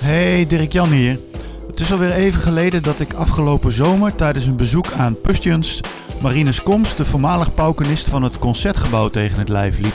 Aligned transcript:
Hey, 0.00 0.46
Dirk 0.46 0.72
Jan 0.72 0.88
hier. 0.90 1.18
Het 1.66 1.80
is 1.80 1.92
alweer 1.92 2.12
even 2.12 2.42
geleden 2.42 2.82
dat 2.82 3.00
ik 3.00 3.12
afgelopen 3.12 3.72
zomer 3.72 4.14
tijdens 4.14 4.46
een 4.46 4.56
bezoek 4.56 4.92
aan 4.92 5.20
Pustjens 5.20 5.80
Marines 6.20 6.62
Komst, 6.62 6.96
de 6.96 7.04
voormalig 7.04 7.54
paukenist 7.54 8.08
van 8.08 8.22
het 8.22 8.38
Concertgebouw, 8.38 9.08
tegen 9.08 9.38
het 9.38 9.48
lijf 9.48 9.78
liep. 9.78 9.94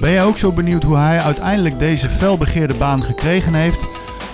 Ben 0.00 0.10
jij 0.10 0.24
ook 0.24 0.38
zo 0.38 0.52
benieuwd 0.52 0.82
hoe 0.82 0.96
hij 0.96 1.20
uiteindelijk 1.20 1.78
deze 1.78 2.08
felbegeerde 2.08 2.74
baan 2.74 3.02
gekregen 3.04 3.54
heeft? 3.54 3.86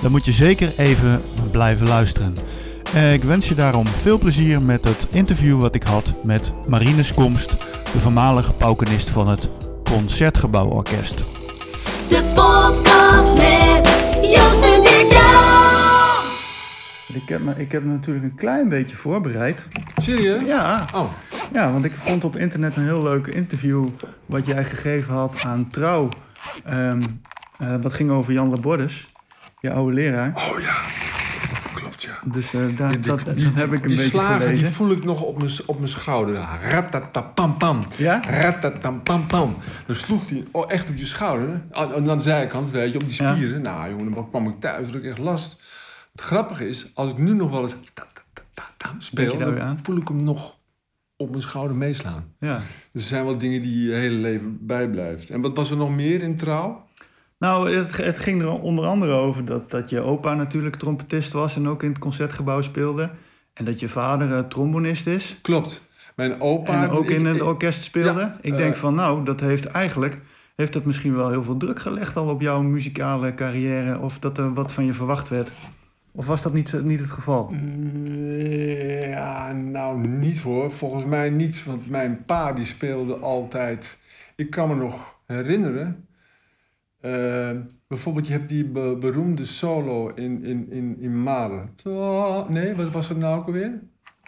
Dan 0.02 0.10
moet 0.10 0.24
je 0.24 0.32
zeker 0.32 0.72
even 0.76 1.22
blijven 1.50 1.88
luisteren. 1.88 2.32
Eh, 2.94 3.12
Ik 3.12 3.22
wens 3.22 3.48
je 3.48 3.54
daarom 3.54 3.86
veel 3.86 4.18
plezier 4.18 4.62
met 4.62 4.84
het 4.84 5.06
interview 5.10 5.60
wat 5.60 5.74
ik 5.74 5.82
had 5.82 6.12
met 6.22 6.52
Marines 6.66 7.14
Komst, 7.14 7.50
de 7.92 8.00
voormalig 8.00 8.56
paukenist 8.56 9.10
van 9.10 9.28
het 9.28 9.48
Concertgebouworkest. 9.84 11.24
De 12.08 12.22
podcast 12.34 13.36
met 13.36 13.61
Joost 14.22 14.62
en 14.64 14.82
Dirk 14.82 15.10
Jan. 15.12 16.30
Ik 17.22 17.28
heb, 17.28 17.40
me, 17.40 17.54
ik 17.56 17.72
heb 17.72 17.84
me 17.84 17.90
natuurlijk 17.92 18.24
een 18.24 18.34
klein 18.34 18.68
beetje 18.68 18.96
voorbereid. 18.96 19.58
Serieus? 19.96 20.42
Ja, 20.46 20.86
Oh, 20.94 21.10
ja, 21.52 21.72
want 21.72 21.84
ik 21.84 21.94
vond 21.94 22.24
op 22.24 22.36
internet 22.36 22.76
een 22.76 22.84
heel 22.84 23.02
leuk 23.02 23.26
interview 23.26 23.88
wat 24.26 24.46
jij 24.46 24.64
gegeven 24.64 25.14
had 25.14 25.36
aan 25.44 25.68
Trouw. 25.70 26.08
Ehm, 26.64 27.02
eh, 27.58 27.74
wat 27.82 27.92
ging 27.92 28.10
over 28.10 28.32
Jan 28.32 28.50
Labordes, 28.50 29.12
je 29.60 29.72
oude 29.72 29.92
leraar. 29.94 30.32
oh 30.36 30.60
ja. 30.60 30.74
Dus 32.24 32.54
eh, 32.54 32.60
daar, 32.76 32.90
Die- 32.90 33.00
dat, 33.00 33.20
die- 33.36 33.44
dat 33.44 33.54
heb 33.54 33.72
ik 33.72 33.82
een 33.82 33.88
die 33.88 33.96
beetje 33.96 34.04
slagen, 34.18 34.40
gelezen. 34.40 34.64
die 34.64 34.74
voel 34.74 34.90
ik 34.90 35.04
nog 35.04 35.22
op 35.22 35.38
mijn, 35.38 35.50
op 35.66 35.76
mijn 35.76 35.88
schouder. 35.88 36.34
Ratatapam-pam. 36.70 37.84
Ja? 37.96 38.20
Ratatampam-pam. 38.26 39.56
Dan 39.86 39.96
sloeg 39.96 40.28
hij 40.28 40.44
oh, 40.50 40.70
echt 40.72 40.88
op 40.88 40.96
je 40.96 41.06
schouder. 41.06 41.62
Aan, 41.70 41.94
aan 41.94 42.04
de 42.04 42.20
zijkant, 42.20 42.70
weet 42.70 42.92
je, 42.92 42.98
op 43.00 43.08
die 43.08 43.22
Ja. 43.22 43.34
spieren. 43.34 43.62
Nou, 43.62 43.90
jongen, 43.90 44.14
dan 44.14 44.28
kwam 44.30 44.48
ik 44.48 44.60
thuis, 44.60 44.86
had 44.86 44.94
ik 44.96 45.04
echt 45.04 45.18
last. 45.18 45.60
Het 46.12 46.20
grappige 46.20 46.68
is, 46.68 46.90
als 46.94 47.10
ik 47.10 47.18
nu 47.18 47.32
nog 47.34 47.50
wel 47.50 47.62
eens 47.62 47.74
ta- 47.94 48.06
ta- 48.34 48.62
ta- 48.76 48.94
speel, 48.98 49.38
dan 49.38 49.60
aan? 49.60 49.78
voel 49.82 49.96
ik 49.96 50.08
hem 50.08 50.24
nog 50.24 50.56
op 51.16 51.30
mijn 51.30 51.42
schouder 51.42 51.76
meeslaan. 51.76 52.24
Ja. 52.40 52.60
Dus 52.92 53.02
er 53.02 53.08
zijn 53.08 53.24
wel 53.24 53.38
dingen 53.38 53.62
die 53.62 53.84
je 53.86 53.92
hele 53.94 54.16
leven 54.16 54.66
bijblijft. 54.66 55.30
En 55.30 55.40
wat 55.40 55.56
was 55.56 55.70
er 55.70 55.76
nog 55.76 55.90
meer 55.90 56.22
in 56.22 56.36
trouw? 56.36 56.86
Nou, 57.42 57.76
het, 57.76 57.96
het 57.96 58.18
ging 58.18 58.42
er 58.42 58.60
onder 58.60 58.84
andere 58.84 59.12
over 59.12 59.44
dat, 59.44 59.70
dat 59.70 59.90
je 59.90 60.00
opa 60.00 60.34
natuurlijk 60.34 60.76
trompetist 60.76 61.32
was 61.32 61.56
en 61.56 61.68
ook 61.68 61.82
in 61.82 61.88
het 61.88 61.98
concertgebouw 61.98 62.60
speelde. 62.60 63.10
En 63.54 63.64
dat 63.64 63.80
je 63.80 63.88
vader 63.88 64.36
eh, 64.36 64.38
trombonist 64.38 65.06
is 65.06 65.38
Klopt. 65.42 65.90
Mijn 66.16 66.40
opa... 66.40 66.82
en 66.82 66.90
ook 66.90 67.10
in 67.10 67.26
het 67.26 67.40
orkest 67.40 67.82
speelde. 67.82 68.20
Ja, 68.20 68.38
ik 68.40 68.52
eh, 68.52 68.58
denk 68.58 68.76
van 68.76 68.94
nou, 68.94 69.24
dat 69.24 69.40
heeft 69.40 69.66
eigenlijk 69.66 70.18
heeft 70.56 70.72
dat 70.72 70.84
misschien 70.84 71.16
wel 71.16 71.30
heel 71.30 71.44
veel 71.44 71.56
druk 71.56 71.80
gelegd 71.80 72.16
al 72.16 72.28
op 72.28 72.40
jouw 72.40 72.62
muzikale 72.62 73.34
carrière. 73.34 73.98
Of 73.98 74.18
dat 74.18 74.38
er 74.38 74.54
wat 74.54 74.72
van 74.72 74.84
je 74.84 74.94
verwacht 74.94 75.28
werd. 75.28 75.50
Of 76.12 76.26
was 76.26 76.42
dat 76.42 76.52
niet, 76.52 76.82
niet 76.82 77.00
het 77.00 77.10
geval? 77.10 77.50
Mm, 77.50 78.06
Ja, 79.08 79.52
nou 79.52 80.08
niet 80.08 80.40
hoor. 80.40 80.72
Volgens 80.72 81.04
mij 81.04 81.30
niet, 81.30 81.64
want 81.64 81.90
mijn 81.90 82.24
pa 82.26 82.52
die 82.52 82.64
speelde 82.64 83.16
altijd. 83.16 83.98
Ik 84.36 84.50
kan 84.50 84.68
me 84.68 84.74
nog 84.74 85.18
herinneren. 85.26 86.06
Eh, 87.02 87.50
bijvoorbeeld, 87.88 88.26
je 88.26 88.32
hebt 88.32 88.48
die 88.48 88.64
be- 88.64 88.96
beroemde 89.00 89.44
solo 89.44 90.08
in, 90.14 90.44
in, 90.44 90.70
in, 90.70 90.96
in 91.00 91.22
Malen. 91.22 91.70
Ta- 91.82 92.46
Nee, 92.48 92.74
wat 92.74 92.90
was 92.90 93.08
het 93.08 93.18
nou 93.18 93.38
ook 93.40 93.46
alweer? 93.46 93.80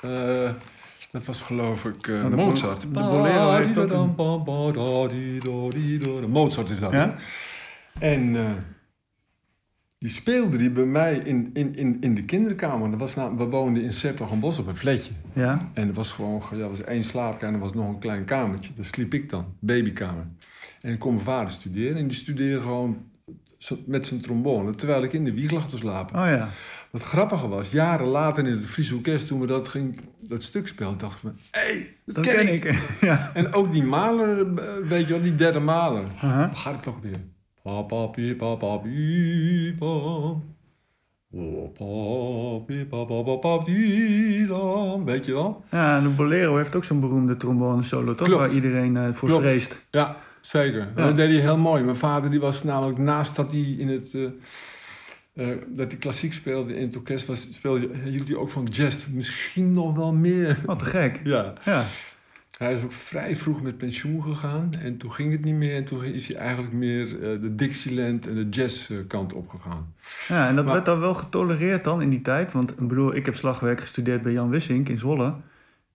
Eh, 0.03 0.51
dat 1.11 1.25
was 1.25 1.43
geloof 1.43 1.85
ik 1.85 2.07
eh, 2.09 2.15
Oh, 2.25 2.31
de 2.31 2.37
Mozart. 2.37 2.81
De 2.81 2.87
Bolero 2.89 3.53
heeft 3.53 3.79
ook 3.79 3.91
een- 3.91 4.15
Mozart 6.31 6.69
is 6.71 6.79
dat. 6.81 6.91
hè? 6.93 6.99
Ja? 6.99 7.15
En 7.99 8.37
eh, 8.37 8.51
die 10.05 10.13
speelde 10.13 10.57
die 10.57 10.71
bij 10.71 10.85
mij 10.85 11.15
in, 11.15 11.51
in, 11.53 11.77
in, 11.77 11.97
in 12.01 12.15
de 12.15 12.25
kinderkamer. 12.25 12.91
Dat 12.91 12.99
was 12.99 13.15
nou, 13.15 13.37
we 13.37 13.45
woonden 13.45 13.83
in 13.83 13.93
Sertogenbos 13.93 14.59
op 14.59 14.67
een 14.67 14.77
flatje. 14.77 15.13
Ja? 15.33 15.71
En 15.73 15.89
er 15.89 15.95
was 15.95 16.13
gewoon 16.13 16.43
ja, 16.51 16.63
er 16.63 16.69
was 16.69 16.85
één 16.85 17.05
slaapkamer 17.05 17.49
en 17.49 17.55
er 17.55 17.61
was 17.61 17.75
nog 17.75 17.89
een 17.89 17.99
klein 17.99 18.25
kamertje. 18.25 18.73
Daar 18.77 18.85
sliep 18.85 19.15
ik 19.15 19.31
dan, 19.31 19.45
babykamer. 19.59 20.27
En 20.81 20.93
ik 20.93 20.99
kon 20.99 21.13
mijn 21.13 21.25
vader 21.25 21.51
studeren. 21.51 21.97
En 21.97 22.07
die 22.07 22.17
studeerde 22.17 22.61
gewoon 22.61 22.97
met 23.87 24.07
zijn 24.07 24.21
trombone, 24.21 24.75
terwijl 24.75 25.03
ik 25.03 25.13
in 25.13 25.25
de 25.25 25.33
wieg 25.33 25.51
lag 25.51 25.69
te 25.69 25.77
slapen. 25.77 26.21
Oh 26.21 26.27
ja. 26.27 26.49
Wat 26.91 27.03
grappiger 27.03 27.49
was, 27.49 27.71
jaren 27.71 28.07
later 28.07 28.47
in 28.47 28.53
het 28.53 28.67
Friese 28.67 28.95
Orkest, 28.95 29.27
toen 29.27 29.41
we 29.41 29.47
dat, 29.47 29.69
ging, 29.69 30.01
dat 30.21 30.43
stuk 30.43 30.69
speelden, 30.69 30.99
dacht 30.99 31.15
ik 31.15 31.21
van, 31.21 31.37
hé, 31.51 31.61
hey, 31.61 31.97
dat, 32.05 32.15
Dat 32.15 32.25
ken, 32.25 32.35
ken 32.35 32.55
ik. 32.55 32.65
ik. 32.65 32.79
ja. 33.01 33.31
En 33.35 33.53
ook 33.53 33.73
die 33.73 33.85
maler, 33.85 34.39
eh, 34.41 34.89
weet 34.89 35.07
je 35.07 35.13
wel, 35.13 35.23
die 35.23 35.35
derde 35.35 35.61
maler. 35.61 36.05
Waar 36.21 36.57
gaat 36.57 36.75
het 36.75 36.83
toch 36.83 37.01
weer? 37.01 37.21
Papa, 37.65 38.07
pi, 38.07 38.35
papa, 38.35 38.67
pam. 38.67 38.83
Weet 45.05 45.27
je 45.27 45.33
wel? 45.33 45.65
Ja, 45.71 46.01
de 46.01 46.09
Bolero 46.09 46.57
heeft 46.57 46.75
ook 46.75 46.85
zo'n 46.85 47.01
beroemde 47.01 47.37
trombone 47.37 47.85
solo, 47.85 48.15
toch? 48.15 48.27
Klopt. 48.27 48.41
Waar 48.43 48.53
iedereen 48.55 48.97
eh, 48.97 49.09
voor 49.13 49.29
Klopt. 49.29 49.45
vreest. 49.45 49.87
Ja, 49.91 50.17
zeker. 50.41 50.89
Ja. 50.97 51.07
Dat 51.07 51.17
deed 51.17 51.29
hij 51.31 51.41
heel 51.41 51.59
mooi. 51.59 51.83
Mijn 51.83 51.97
vader 51.97 52.31
die 52.31 52.41
was 52.41 52.63
namelijk 52.63 52.99
naast 52.99 53.37
dat 53.37 53.51
hij 53.51 53.61
in 53.79 53.89
het... 53.89 54.15
eh, 54.15 54.25
eh, 55.51 55.59
dat 55.67 55.91
hij 55.91 56.01
klassiek 56.01 56.33
speelde 56.33 56.77
in 56.77 56.87
het 56.87 56.97
orkest, 56.97 57.27
was, 57.27 57.55
speelde, 57.55 57.91
hield 58.05 58.29
hij 58.29 58.37
ook 58.37 58.51
van 58.51 58.65
jazz. 58.65 59.07
Misschien 59.07 59.73
nog 59.73 59.97
wel 59.97 60.13
meer. 60.13 60.59
Wat 60.67 60.79
te 60.79 60.85
gek. 60.85 61.21
Ja. 61.25 61.53
Ja. 61.65 61.83
Hij 62.59 62.75
is 62.75 62.83
ook 62.85 62.93
vrij 62.93 63.37
vroeg 63.37 63.63
met 63.63 63.79
pensioen 63.79 64.23
gegaan. 64.23 64.75
En 64.83 64.97
toen 64.97 65.13
ging 65.13 65.33
het 65.33 65.45
niet 65.45 65.55
meer. 65.55 65.75
En 65.75 65.85
toen 65.85 66.05
is 66.05 66.29
hij 66.29 66.37
eigenlijk 66.37 66.73
meer 66.75 67.07
eh, 67.15 67.41
de 67.41 67.55
Dixieland 67.55 68.27
en 68.27 68.35
de 68.35 68.49
jazz 68.49 68.91
eh, 68.91 68.97
kant 69.09 69.33
opgegaan. 69.33 69.95
Ja, 70.29 70.49
en 70.49 70.55
dat 70.57 70.65
Maar- 70.65 70.75
werd 70.75 70.87
dan 70.87 71.01
wel 71.01 71.15
getolereerd 71.15 71.85
dan 71.85 72.03
in 72.03 72.11
die 72.11 72.23
tijd. 72.23 72.53
Want 72.53 72.71
ik 72.71 72.89
bedoel, 72.89 73.15
ik 73.15 73.25
heb 73.27 73.37
slagwerk 73.37 73.81
gestudeerd 73.81 74.23
bij 74.23 74.33
Jan 74.33 74.49
Wissink 74.51 74.89
in 74.89 74.99
Zwolle. 74.99 75.35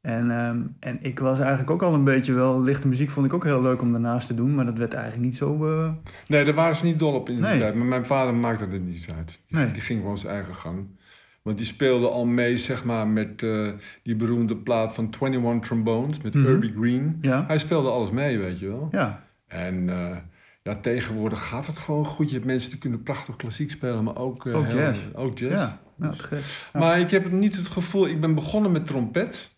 En, 0.01 0.31
ehm, 0.31 0.57
en 0.79 0.97
ik 1.01 1.19
was 1.19 1.39
eigenlijk 1.39 1.71
ook 1.71 1.81
al 1.83 1.93
een 1.93 2.03
beetje 2.03 2.33
wel... 2.33 2.61
Lichte 2.61 2.87
muziek 2.87 3.09
vond 3.09 3.25
ik 3.25 3.33
ook 3.33 3.43
heel 3.43 3.61
leuk 3.61 3.81
om 3.81 3.91
daarnaast 3.91 4.27
te 4.27 4.35
doen. 4.35 4.55
Maar 4.55 4.65
dat 4.65 4.77
werd 4.77 4.93
eigenlijk 4.93 5.23
niet 5.25 5.37
zo... 5.37 5.67
eh, 5.79 5.89
Nee, 6.27 6.45
daar 6.45 6.53
waren 6.53 6.75
ze 6.75 6.85
niet 6.85 6.99
dol 6.99 7.13
op 7.13 7.29
in 7.29 7.35
die 7.35 7.43
Nee. 7.43 7.59
tijd. 7.59 7.75
Maar 7.75 7.85
mijn 7.85 8.05
vader 8.05 8.33
maakte 8.35 8.63
er 8.71 8.79
niet 8.79 9.07
uit. 9.17 9.39
Die, 9.47 9.57
Nee. 9.57 9.71
die 9.71 9.81
ging 9.81 9.99
gewoon 10.01 10.17
zijn 10.17 10.33
eigen 10.33 10.55
gang. 10.55 10.87
Want 11.49 11.61
die 11.61 11.69
speelde 11.71 12.09
al 12.09 12.25
mee, 12.25 12.57
zeg 12.57 12.83
maar, 12.83 13.07
met 13.07 13.43
eh, 13.43 13.69
die 14.03 14.15
beroemde 14.15 14.57
plaat 14.57 14.93
van 14.93 15.09
21 15.21 15.67
Trombones. 15.67 16.21
Met. 16.21 16.33
Herbie 16.33 16.73
Green. 16.79 17.17
ja, 17.21 17.43
Hij 17.47 17.57
speelde 17.57 17.89
alles 17.89 18.11
mee, 18.11 18.37
weet 18.37 18.59
je 18.59 18.67
wel. 18.67 18.87
ja, 18.91 19.23
En 19.47 19.85
ja, 20.63 20.75
tegenwoordig 20.75 21.47
gaat 21.47 21.67
het 21.67 21.77
gewoon 21.77 22.05
goed. 22.05 22.27
Je 22.29 22.33
hebt 22.35 22.45
mensen 22.47 22.69
die 22.69 22.79
kunnen 22.79 23.03
prachtig 23.03 23.35
klassiek 23.35 23.71
spelen, 23.71 24.03
maar 24.03 24.17
ook, 24.17 24.45
eh, 24.45 24.55
Ook 24.55 24.65
heel- 24.65 24.77
jazz. 24.77 24.99
Ook 25.13 25.37
jazz. 25.37 25.53
ja. 25.53 25.79
Nou, 25.95 26.13
gek. 26.15 26.39
Ja. 26.73 26.79
Maar 26.79 26.99
ik 26.99 27.11
heb 27.11 27.31
niet 27.31 27.55
het 27.55 27.67
gevoel... 27.67 28.07
Ik 28.07 28.21
ben 28.21 28.35
begonnen 28.35 28.71
met 28.71 28.85
trompet. 28.85 29.51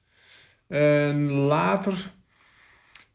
En 0.68 1.32
later... 1.32 2.12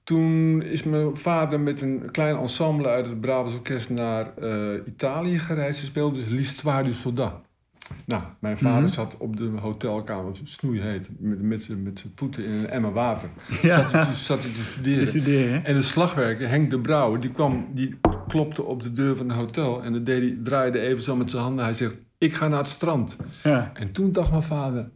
Toen 0.05 0.63
is 0.63 0.83
mijn 0.83 1.17
vader 1.17 1.61
met 1.61 1.81
een 1.81 2.11
klein 2.11 2.37
ensemble 2.37 2.89
uit 2.89 3.07
het 3.07 3.21
Brabants 3.21 3.55
Orkest 3.55 3.91
naar 3.91 4.33
Italië 4.87 5.39
gereisd. 5.39 5.81
Ze 5.81 5.85
speelde 5.87 6.19
dus 6.19 6.29
L'Histoire 6.29 6.83
du 6.85 6.93
Soldat. 6.93 7.35
Nou, 8.05 8.23
mijn 8.39 8.59
vader 8.59 8.83
Mhm. 8.83 8.93
zat 8.93 9.17
op 9.17 9.37
de 9.37 9.45
hotelkamer, 9.45 10.33
snoeiheet, 10.45 11.09
met, 11.19 11.43
met 11.43 11.63
zijn 11.63 11.83
met 11.83 11.99
zijn 11.99 12.13
voeten 12.17 12.45
in 12.45 12.53
een 12.53 12.69
emmer 12.69 12.93
water. 12.93 13.29
Ja. 13.63 13.77
Zat, 13.83 13.93
hij 13.93 14.05
te, 14.05 14.15
zat 14.15 14.39
hij 14.43 14.51
te 14.51 14.57
Te 14.57 14.63
studeren. 14.63 15.09
studeren. 15.09 15.65
En 15.65 15.75
de 15.75 15.83
slagwerker, 15.83 16.49
Henk 16.49 16.71
de 16.71 16.81
Brouwer, 16.81 17.21
die, 17.21 17.31
kwam, 17.33 17.67
die 17.75 17.99
klopte 18.29 18.63
op 18.63 18.83
de 18.83 18.93
deur 18.93 19.17
van 19.17 19.29
het 19.29 19.39
hotel. 19.39 19.83
En 19.83 19.93
dan 19.93 20.05
deed 20.05 20.23
hij, 20.23 20.39
draaide 20.45 20.81
even 20.81 21.03
zo 21.03 21.17
met 21.17 21.31
zijn 21.31 21.43
handen. 21.43 21.65
Hij 21.65 21.75
zegt, 21.75 21.95
ik 22.19 22.35
ga 22.35 22.49
naar 22.49 22.59
het 22.59 22.69
strand. 22.69 23.17
Ja. 23.43 23.71
En 23.75 23.93
toen 23.93 24.13
dacht 24.13 24.31
mijn 24.31 24.43
vader, 24.43 24.91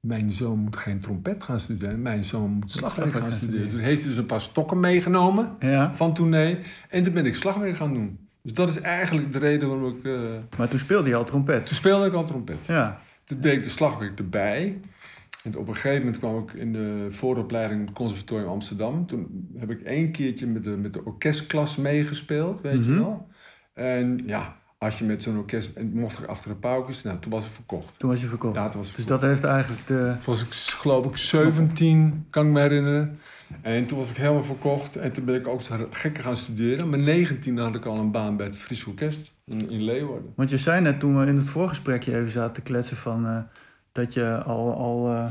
mijn 0.00 0.32
zoon 0.32 0.58
moet 0.58 0.76
geen 0.76 1.00
trompet 1.00 1.42
gaan 1.42 1.60
studeren. 1.60 2.02
Mijn 2.02 2.24
zoon 2.24 2.50
moet 2.50 2.70
slagwerk 2.70 3.14
gaan 3.14 3.32
studeren. 3.32 3.68
Toen 3.68 3.80
heeft 3.80 4.00
hij 4.00 4.08
dus 4.08 4.18
een 4.18 4.26
paar 4.26 4.40
stokken 4.40 4.80
meegenomen 4.80 5.56
ja. 5.60 5.94
van 5.94 6.14
tournee. 6.14 6.58
En 6.88 7.02
toen 7.02 7.12
ben 7.12 7.26
ik 7.26 7.34
slagwerk 7.34 7.76
gaan 7.76 7.94
doen. 7.94 8.23
Dus 8.44 8.52
dat 8.54 8.68
is 8.68 8.80
eigenlijk 8.80 9.32
de 9.32 9.38
reden 9.38 9.68
waarom 9.68 9.96
ik... 9.96 10.04
eh, 10.04 10.12
Maar 10.58 10.68
toen 10.68 10.78
speelde 10.78 11.08
hij 11.08 11.18
al 11.18 11.24
trompet. 11.24 11.66
toen 11.66 11.76
speelde 11.76 12.06
ik 12.06 12.12
al 12.12 12.24
trompet. 12.24 12.56
Ja. 12.66 13.00
Toen 13.24 13.40
deed 13.40 13.52
ik 13.56 13.62
de 13.62 13.68
slagwerk 13.68 14.18
erbij. 14.18 14.80
En 15.44 15.56
op 15.56 15.68
een 15.68 15.74
gegeven 15.74 15.98
moment 15.98 16.18
kwam 16.18 16.38
ik 16.42 16.52
in 16.52 16.72
de 16.72 17.06
vooropleiding 17.10 17.92
Conservatorium 17.92 18.48
Amsterdam. 18.48 19.06
Toen 19.06 19.48
heb 19.58 19.70
ik 19.70 19.80
één 19.82 20.10
keertje 20.12 20.46
met 20.46 20.62
de, 20.64 20.70
met 20.70 20.92
de 20.92 21.04
orkestklas 21.04 21.76
meegespeeld, 21.76 22.60
weet 22.60 22.84
je 22.84 22.90
Mhm. 22.90 22.98
wel. 23.00 23.28
En 23.72 24.20
ja, 24.26 24.56
als 24.84 24.98
je 24.98 25.04
met 25.04 25.22
zo'n 25.22 25.36
orkest... 25.36 25.76
En 25.76 25.90
mocht 25.94 26.18
ik 26.18 26.26
achter 26.26 26.50
de 26.50 26.56
paukens, 26.56 27.02
nou, 27.02 27.18
toen 27.18 27.30
was 27.32 27.44
het 27.44 27.52
verkocht. 27.52 27.98
Toen 27.98 28.10
was 28.10 28.20
je 28.20 28.26
verkocht. 28.26 28.54
Ja, 28.54 28.68
toen 28.68 28.80
was 28.80 28.94
Dus 28.94 29.06
dat 29.06 29.20
heeft 29.20 29.44
eigenlijk 29.44 29.86
de... 29.86 30.12
Toen 30.24 30.34
was 30.34 30.42
ik 30.42 30.52
geloof 30.52 31.06
ik 31.06 31.16
17, 31.16 32.26
kan 32.30 32.46
ik 32.46 32.52
me 32.52 32.60
herinneren. 32.60 33.18
En 33.62 33.86
toen 33.86 33.98
was 33.98 34.10
ik 34.10 34.16
helemaal 34.16 34.42
verkocht. 34.42 34.96
En 34.96 35.12
toen 35.12 35.24
ben 35.24 35.34
ik 35.34 35.46
ook 35.46 35.60
gekker 35.90 36.22
gaan 36.22 36.36
studeren. 36.36 36.88
Mijn 36.88 37.04
19 37.04 37.58
had 37.58 37.74
ik 37.74 37.84
al 37.84 37.98
een 37.98 38.10
baan 38.10 38.36
bij 38.36 38.46
het 38.46 38.56
Fries 38.56 38.84
Orkest 38.84 39.32
in, 39.44 39.70
in 39.70 39.82
Leeuwarden. 39.82 40.32
Want 40.36 40.50
je 40.50 40.58
zei 40.58 40.80
net 40.80 41.00
toen 41.00 41.20
we 41.20 41.26
in 41.26 41.36
het 41.36 41.48
voorgesprekje 41.48 42.16
even 42.16 42.30
zaten 42.30 42.54
te 42.54 42.60
kletsen 42.60 42.96
van... 42.96 43.26
eh, 43.26 43.38
dat 43.92 44.14
je 44.14 44.42
al, 44.42 44.74
al 44.74 45.08
eh, 45.08 45.24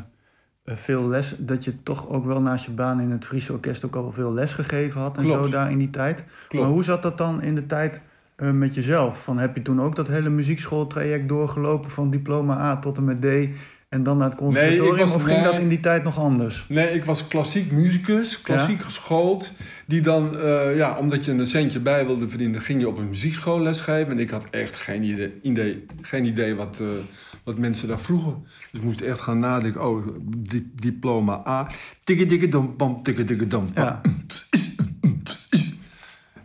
eh, 0.63 0.75
veel 0.75 1.07
les... 1.07 1.35
Dat 1.37 1.63
je 1.63 1.83
toch 1.83 2.09
ook 2.09 2.25
wel 2.25 2.41
naast 2.41 2.65
je 2.65 2.71
baan 2.71 2.99
in 2.99 3.11
het 3.11 3.25
Friese 3.25 3.53
orkest 3.53 3.85
ook 3.85 3.95
al 3.95 4.11
veel 4.11 4.33
les 4.33 4.51
gegeven 4.51 5.01
had 5.01 5.17
en 5.17 5.23
Klopt. 5.23 5.45
zo 5.45 5.51
daar 5.51 5.71
in 5.71 5.77
die 5.77 5.89
tijd. 5.89 6.23
Klopt. 6.47 6.65
Maar 6.65 6.73
hoe 6.73 6.83
zat 6.83 7.03
dat 7.03 7.17
dan 7.17 7.41
in 7.41 7.55
de 7.55 7.65
tijd 7.65 8.01
eh, 8.43 8.51
met 8.51 8.75
jezelf? 8.75 9.23
Van, 9.23 9.37
heb 9.37 9.55
je 9.55 9.61
toen 9.61 9.81
ook 9.81 9.95
dat 9.95 10.07
hele 10.07 10.29
muziekschooltraject 10.29 11.27
doorgelopen 11.27 11.91
van 11.91 12.09
diploma 12.09 12.57
A 12.59 12.79
tot 12.79 12.97
en 12.97 13.03
met 13.03 13.21
D 13.21 13.25
en 13.89 14.03
dan 14.03 14.17
naar 14.17 14.29
het 14.29 14.37
conservatorium? 14.37 14.97
was- 14.97 15.13
of 15.13 15.23
ging 15.23 15.41
nee. 15.41 15.51
dat 15.51 15.61
in 15.61 15.67
die 15.69 15.79
tijd 15.79 16.03
nog 16.03 16.19
anders? 16.19 16.65
Nee, 16.69 16.91
ik 16.91 17.05
was 17.05 17.27
klassiek 17.27 17.71
muzikus, 17.71 18.41
klassiek 18.41 18.81
geschoold. 18.81 19.51
Die 19.85 20.01
dan, 20.01 20.37
eh, 20.37 20.75
ja, 20.75 20.97
omdat 20.97 21.25
je 21.25 21.31
een 21.31 21.45
centje 21.47 21.79
bij 21.79 22.05
wilde 22.05 22.29
verdienen, 22.29 22.61
ging 22.61 22.79
je 22.79 22.87
op 22.87 22.97
een 22.97 23.07
muziekschool 23.09 23.59
lesgeven. 23.59 24.11
En 24.13 24.19
ik 24.19 24.29
had 24.29 24.43
echt 24.49 24.75
geen 24.75 25.03
idee, 25.41 25.85
geen 26.01 26.25
idee 26.25 26.55
wat, 26.55 26.77
eh, 26.79 26.87
wat 27.43 27.57
mensen 27.57 27.87
daar 27.87 27.99
vroegen. 27.99 28.35
Dus 28.71 28.79
ik 28.79 28.85
moest 28.85 29.01
echt 29.01 29.19
gaan 29.19 29.39
nadenken. 29.39 29.87
Oh, 29.87 30.07
di- 30.25 30.71
diploma 30.79 31.41
A. 31.47 31.67
Tikke 32.03 32.25
dikke 32.25 32.47
dom 32.47 32.75
pam, 32.75 33.03
tikke 33.03 33.23
dikke 33.25 33.45
pam. 33.47 33.65
Ja. 33.75 34.01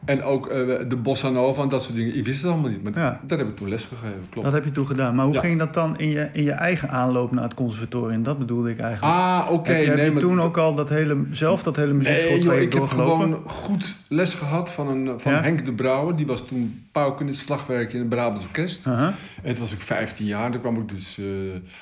En 0.09 0.23
ook 0.23 0.47
eh, 0.47 0.59
de 0.89 0.97
bossa 0.97 1.29
nova 1.29 1.63
en 1.63 1.69
dat 1.69 1.83
soort 1.83 1.95
dingen. 1.97 2.17
Ik 2.17 2.25
wist 2.25 2.43
het 2.43 2.51
allemaal 2.53 2.71
niet, 2.71 2.83
maar 2.83 2.93
Ja. 2.95 3.21
dat 3.27 3.39
heb 3.39 3.49
ik 3.49 3.57
toen 3.57 3.69
lesgegeven, 3.69 4.21
klopt. 4.31 4.45
Dat 4.45 4.55
heb 4.55 4.65
je 4.65 4.73
toen 4.73 4.87
gedaan. 4.87 5.15
Maar 5.15 5.25
hoe 5.25 5.35
Ja. 5.35 5.41
ging 5.41 5.59
dat 5.59 5.75
dan 5.75 5.99
in 5.99 6.09
je, 6.09 6.29
in 6.33 6.43
je 6.43 6.51
eigen 6.53 6.91
aanloop 6.91 7.33
naar 7.33 7.43
het 7.45 7.55
conservatorium? 7.55 8.23
Dat 8.23 8.39
bedoelde 8.39 8.71
ik 8.71 8.79
eigenlijk. 8.81 9.15
Ah, 9.15 9.47
oké. 9.51 9.73
heb 9.73 9.97
nee, 9.97 10.13
je 10.13 10.19
toen 10.19 10.41
ook 10.41 10.57
al 10.57 10.75
dat 10.75 10.89
hele, 10.89 11.17
zelf 11.33 11.63
dat 11.63 11.77
hele 11.77 11.93
Nee, 11.95 12.43
joh, 12.43 12.55
ik 12.55 12.73
heb 12.73 12.83
gewoon 12.85 13.37
goed 13.47 13.95
les 14.09 14.35
gehad 14.35 14.71
van, 14.71 14.89
een, 14.89 15.21
van 15.21 15.33
Ja? 15.33 15.43
Henk 15.43 15.65
de 15.65 15.73
Brouwer. 15.73 16.17
Die 16.17 16.27
was 16.27 16.47
toen 16.47 16.87
paukenist, 16.93 17.41
slagwerk 17.41 17.93
in 17.93 17.99
het 17.99 18.09
Brabants 18.09 18.45
Orkest. 18.45 18.87
En 18.87 19.15
toen 19.43 19.59
was 19.59 19.73
ik 19.73 19.81
15 19.81 20.27
jaar. 20.27 20.51
Toen 20.51 20.61
kwam 20.61 20.77
ik 20.81 20.89
dus 20.89 21.19
eh, 21.19 21.25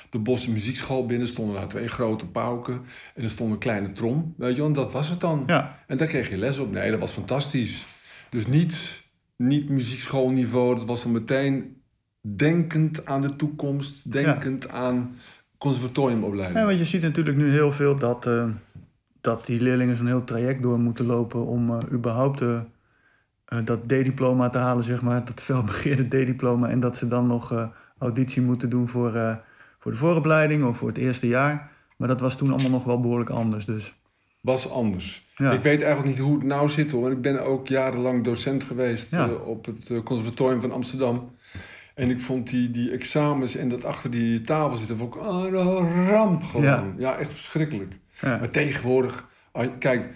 de 0.09 0.19
Bosse 0.19 0.51
Muziekschool 0.51 1.05
binnen. 1.05 1.27
stonden 1.27 1.55
daar 1.55 1.67
twee 1.67 1.87
grote 1.87 2.25
pauken. 2.25 2.79
En 3.15 3.23
er 3.23 3.29
stond 3.29 3.51
een 3.51 3.57
kleine 3.57 3.91
trom. 3.91 4.33
Weet 4.37 4.51
je 4.51 4.57
wel, 4.57 4.65
en 4.67 4.73
dat 4.73 4.91
was 4.91 5.09
het 5.09 5.19
dan. 5.21 5.43
Ja, 5.47 5.77
En 5.87 5.97
daar 5.97 6.07
kreeg 6.07 6.29
je 6.29 6.37
les 6.37 6.57
op. 6.57 6.71
Nee, 6.71 6.91
dat 6.91 6.99
was 6.99 7.11
fantastisch. 7.11 7.85
Dus 8.29 8.47
niet, 8.47 9.03
niet 9.35 9.69
muziekschoolniveau. 9.69 10.75
Dat 10.75 10.85
was 10.85 11.03
dan 11.03 11.11
meteen 11.11 11.81
denkend 12.21 13.05
aan 13.05 13.21
de 13.21 13.35
toekomst. 13.35 14.11
Denkend 14.11 14.69
aan 14.69 15.15
conservatoriumopleiding. 15.57 16.59
Ja, 16.59 16.65
want 16.65 16.77
je 16.77 16.85
ziet 16.85 17.01
natuurlijk 17.01 17.37
nu 17.37 17.51
heel 17.51 17.71
veel 17.71 17.95
dat, 17.95 18.25
eh, 18.25 18.49
dat 19.21 19.45
die 19.45 19.61
leerlingen 19.61 19.97
zo'n 19.97 20.07
heel 20.07 20.23
traject 20.23 20.61
door 20.61 20.79
moeten 20.79 21.05
lopen 21.05 21.45
om 21.45 21.69
eh, 21.69 21.91
überhaupt 21.91 22.41
eh, 22.41 22.59
dat 23.63 23.83
D-diploma 23.83 24.49
te 24.49 24.57
halen, 24.57 24.83
zeg 24.83 25.01
maar, 25.01 25.25
dat 25.25 25.41
felbegeerde 25.41 26.07
D-diploma. 26.23 26.69
En 26.69 26.79
dat 26.79 26.97
ze 26.97 27.07
dan 27.07 27.27
nog 27.27 27.69
auditie 27.97 28.41
moeten 28.41 28.69
doen 28.69 28.89
voor, 28.89 29.39
voor 29.79 29.91
de 29.91 29.97
vooropleiding 29.97 30.65
of 30.65 30.77
voor 30.77 30.87
het 30.87 30.97
eerste 30.97 31.27
jaar. 31.27 31.71
Maar 31.97 32.07
dat 32.07 32.19
was 32.19 32.37
toen 32.37 32.51
allemaal 32.51 32.69
nog 32.69 32.83
wel 32.83 33.01
behoorlijk 33.01 33.29
anders. 33.29 33.65
Dus 33.65 33.93
was 34.41 34.71
anders. 34.71 35.26
Ja. 35.37 35.51
Ik 35.51 35.59
weet 35.59 35.81
eigenlijk 35.81 36.15
niet 36.17 36.25
hoe 36.25 36.35
het 36.37 36.43
nou 36.47 36.69
zit 36.69 36.91
hoor. 36.91 37.11
Ik 37.11 37.21
ben 37.21 37.45
ook 37.45 37.67
jarenlang 37.67 38.23
docent 38.23 38.63
geweest 38.63 39.11
Ja. 39.11 39.27
eh, 39.27 39.47
op 39.47 39.65
het 39.65 39.89
eh, 39.89 40.03
conservatorium 40.03 40.61
van 40.61 40.71
Amsterdam. 40.71 41.31
En 41.95 42.09
ik 42.09 42.21
vond 42.21 42.49
die, 42.49 42.71
die 42.71 42.91
examens 42.91 43.55
en 43.55 43.69
dat 43.69 43.85
achter 43.85 44.11
die 44.11 44.41
tafel 44.41 44.77
zitten 44.77 45.01
ook 45.01 45.15
een 45.15 46.05
ramp 46.09 46.43
gewoon. 46.43 46.63
Ja. 46.65 46.85
Ja, 46.97 47.15
echt 47.17 47.33
verschrikkelijk. 47.33 47.93
Maar 48.21 48.49
tegenwoordig, 48.49 49.27
kijk, 49.79 50.09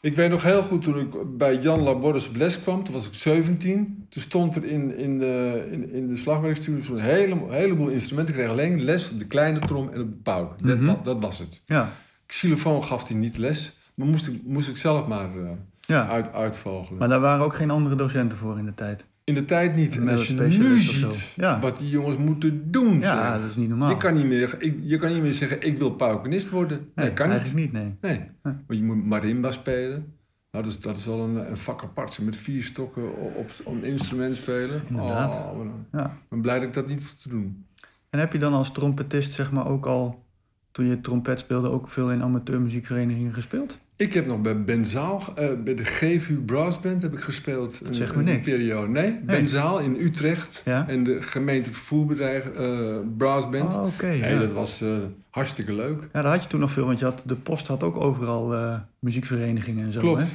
ik 0.00 0.16
weet 0.16 0.30
nog 0.30 0.42
heel 0.42 0.62
goed 0.62 0.82
toen 0.82 0.98
ik 0.98 1.36
bij 1.36 1.56
Jan 1.58 1.80
Labordes 1.80 2.28
op 2.28 2.36
les 2.36 2.62
kwam, 2.62 2.84
toen 2.84 2.94
was 2.94 3.06
ik 3.06 3.14
17. 3.14 4.06
Toen 4.08 4.22
stond 4.22 4.56
er 4.56 4.64
in, 4.64 4.96
in 4.96 5.18
de, 5.18 5.66
in, 5.70 5.92
in 5.92 6.08
de 6.08 6.16
slagwerkstudio 6.16 6.82
zo'n 6.82 6.98
hele, 6.98 7.36
heleboel 7.48 7.88
instrumenten. 7.88 8.34
Ik 8.34 8.40
kreeg 8.40 8.52
alleen 8.52 8.82
les 8.84 9.10
op 9.10 9.18
de 9.18 9.26
kleine 9.26 9.58
trom 9.58 9.88
en 9.92 10.00
op 10.00 10.08
de 10.10 10.16
pauw. 10.22 10.54
Dat, 10.64 10.78
Mhm. 10.78 10.94
dat 11.02 11.20
was 11.20 11.38
het. 11.38 11.62
ja. 11.66 11.92
Xylofoon 12.26 12.84
gaf 12.84 13.08
hij 13.08 13.16
niet 13.16 13.36
les, 13.38 13.78
maar 14.00 14.08
moest 14.08 14.26
ik, 14.28 14.40
moest 14.44 14.68
ik 14.68 14.76
zelf 14.76 15.06
maar 15.06 15.24
eh, 15.38 15.50
ja. 15.80 16.08
uit, 16.08 16.32
uitvogelen. 16.32 16.98
Maar 16.98 17.08
daar 17.08 17.20
waren 17.20 17.44
ook 17.44 17.54
geen 17.54 17.70
andere 17.70 17.96
docenten 17.96 18.38
voor 18.38 18.58
in 18.58 18.64
de 18.64 18.74
tijd. 18.74 19.04
In 19.24 19.34
de 19.34 19.44
tijd 19.44 19.76
niet. 19.76 19.96
En 19.96 20.08
als 20.08 20.26
je 20.28 20.34
nu 20.34 20.80
ziet. 20.80 21.32
Ja. 21.36 21.60
wat 21.60 21.78
die 21.78 21.88
jongens 21.88 22.16
moeten 22.16 22.70
doen. 22.70 23.00
Ja, 23.00 23.32
zeg. 23.32 23.40
dat 23.40 23.50
is 23.50 23.56
niet 23.56 23.68
normaal. 23.68 23.90
je, 23.90 23.96
kan 23.96 24.14
niet 24.14 24.26
meer, 24.26 24.56
ik, 24.58 24.78
je 24.82 24.98
kan 24.98 25.12
niet 25.12 25.22
meer 25.22 25.32
zeggen, 25.34 25.62
ik 25.62 25.78
wil 25.78 25.90
paukenist 25.90 26.50
worden. 26.50 26.78
Nee, 26.78 27.06
nee, 27.06 27.14
kan 27.14 27.28
niet. 27.28 27.38
eigenlijk 27.38 27.72
niet, 27.72 27.82
nee. 27.82 27.94
Nee, 28.00 28.18
Nee. 28.42 28.54
want 28.66 28.78
je 28.78 28.82
moet 28.84 29.04
marimba 29.06 29.50
spelen. 29.50 30.14
Nou, 30.50 30.64
dat, 30.64 30.72
is, 30.72 30.80
dat 30.80 30.98
is 30.98 31.04
wel 31.06 31.20
een, 31.20 31.50
een 31.50 31.56
vak 31.56 31.82
apart. 31.82 32.20
Met 32.22 32.36
vier 32.36 32.62
stokken 32.62 33.16
op, 33.36 33.50
op 33.64 33.74
een 33.74 33.84
instrument 33.84 34.36
spelen. 34.36 34.82
Inderdaad. 34.88 35.34
Oh, 35.34 35.56
wat 35.56 35.64
een- 35.66 35.86
Ja. 35.92 36.04
ik 36.04 36.28
ben 36.28 36.40
blij 36.40 36.58
dat 36.58 36.68
ik 36.68 36.74
dat 36.74 36.86
niet 36.86 36.98
hoef 37.02 37.12
te 37.12 37.28
doen. 37.28 37.64
En 38.10 38.18
heb 38.18 38.32
je 38.32 38.38
dan 38.38 38.52
als 38.52 38.72
trompetist, 38.72 39.32
zeg 39.32 39.52
maar, 39.52 39.66
ook 39.66 39.86
al 39.86 40.24
toen 40.70 40.86
je 40.86 41.00
trompet 41.00 41.38
speelde, 41.38 41.68
ook 41.68 41.88
veel 41.88 42.12
in 42.12 42.22
amateurmuziekverenigingen 42.22 43.34
gespeeld? 43.34 43.78
Ik 44.00 44.14
heb 44.14 44.26
nog 44.26 44.40
bij 44.40 44.64
Benzaal, 44.64 45.22
eh, 45.36 45.48
bij 45.64 45.74
de 45.74 45.84
GVU 45.84 46.34
Brass 46.34 46.80
Band 46.80 47.02
heb 47.02 47.12
ik 47.12 47.20
gespeeld. 47.20 47.80
zegt 47.90 48.12
me 48.12 48.18
een 48.18 48.24
niks. 48.24 48.48
periode. 48.48 48.88
Nee, 48.88 49.20
Benzaal 49.22 49.80
in 49.80 49.96
Utrecht. 50.00 50.62
Ja. 50.64 50.88
En 50.88 51.04
de 51.04 51.22
gemeente 51.22 51.70
vervoerbedrijf 51.70 52.46
eh 52.46 52.96
Brass 53.16 53.48
Band. 53.48 53.74
Oh, 53.74 53.86
oké. 53.86 54.06
nee, 54.06 54.32
ja. 54.32 54.38
dat 54.38 54.52
was 54.52 54.80
eh, 54.82 54.88
hartstikke 55.30 55.72
leuk. 55.72 56.02
ja, 56.12 56.22
daar 56.22 56.32
had 56.32 56.42
je 56.42 56.48
toen 56.48 56.60
nog 56.60 56.70
veel, 56.70 56.86
want 56.86 56.98
je 56.98 57.04
had, 57.04 57.22
de 57.26 57.34
post 57.34 57.66
had 57.66 57.82
ook 57.82 57.96
overal 57.96 58.78
muziekverenigingen 58.98 59.86
en 59.86 59.92
zo. 59.92 60.00
Klopt. 60.00 60.20
Hè? 60.20 60.26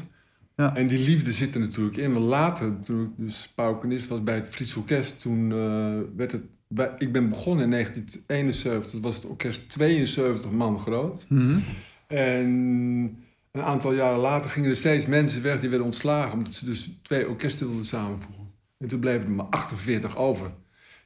Ja. 0.63 0.75
En 0.75 0.87
die 0.87 1.05
liefde 1.05 1.31
zit 1.31 1.53
er 1.53 1.59
natuurlijk 1.59 1.97
in. 1.97 2.11
Maar 2.11 2.21
later, 2.21 2.73
toen 2.83 3.01
ik 3.01 3.09
dus 3.25 3.51
paukenist 3.55 4.07
was 4.07 4.23
bij 4.23 4.35
het 4.35 4.47
Fries 4.47 4.75
Orkest, 4.75 5.21
toen 5.21 5.49
werd 6.15 6.31
het... 6.31 6.41
Bij, 6.67 6.91
ik 6.97 7.11
ben 7.11 7.29
begonnen 7.29 7.63
in 7.63 7.71
1971, 7.71 8.91
toen 8.91 9.01
was 9.01 9.15
het 9.15 9.25
orkest 9.25 9.71
72 9.71 10.51
man 10.51 10.79
groot. 10.79 11.25
Mhm. 11.29 11.57
En 12.07 13.24
een 13.55 13.63
aantal 13.63 13.93
jaren 13.93 14.19
later 14.19 14.49
gingen 14.49 14.69
er 14.69 14.75
steeds 14.75 15.05
mensen 15.05 15.41
weg 15.41 15.59
die 15.59 15.69
werden 15.69 15.87
ontslagen, 15.87 16.33
omdat 16.37 16.53
ze 16.53 16.65
dus 16.65 16.99
twee 17.01 17.29
orkesten 17.29 17.67
wilden 17.67 17.85
samenvoegen. 17.85 18.43
En 18.77 18.87
toen 18.87 18.99
bleven 18.99 19.27
er 19.27 19.31
maar 19.33 19.45
48 19.45 20.17
over. 20.17 20.51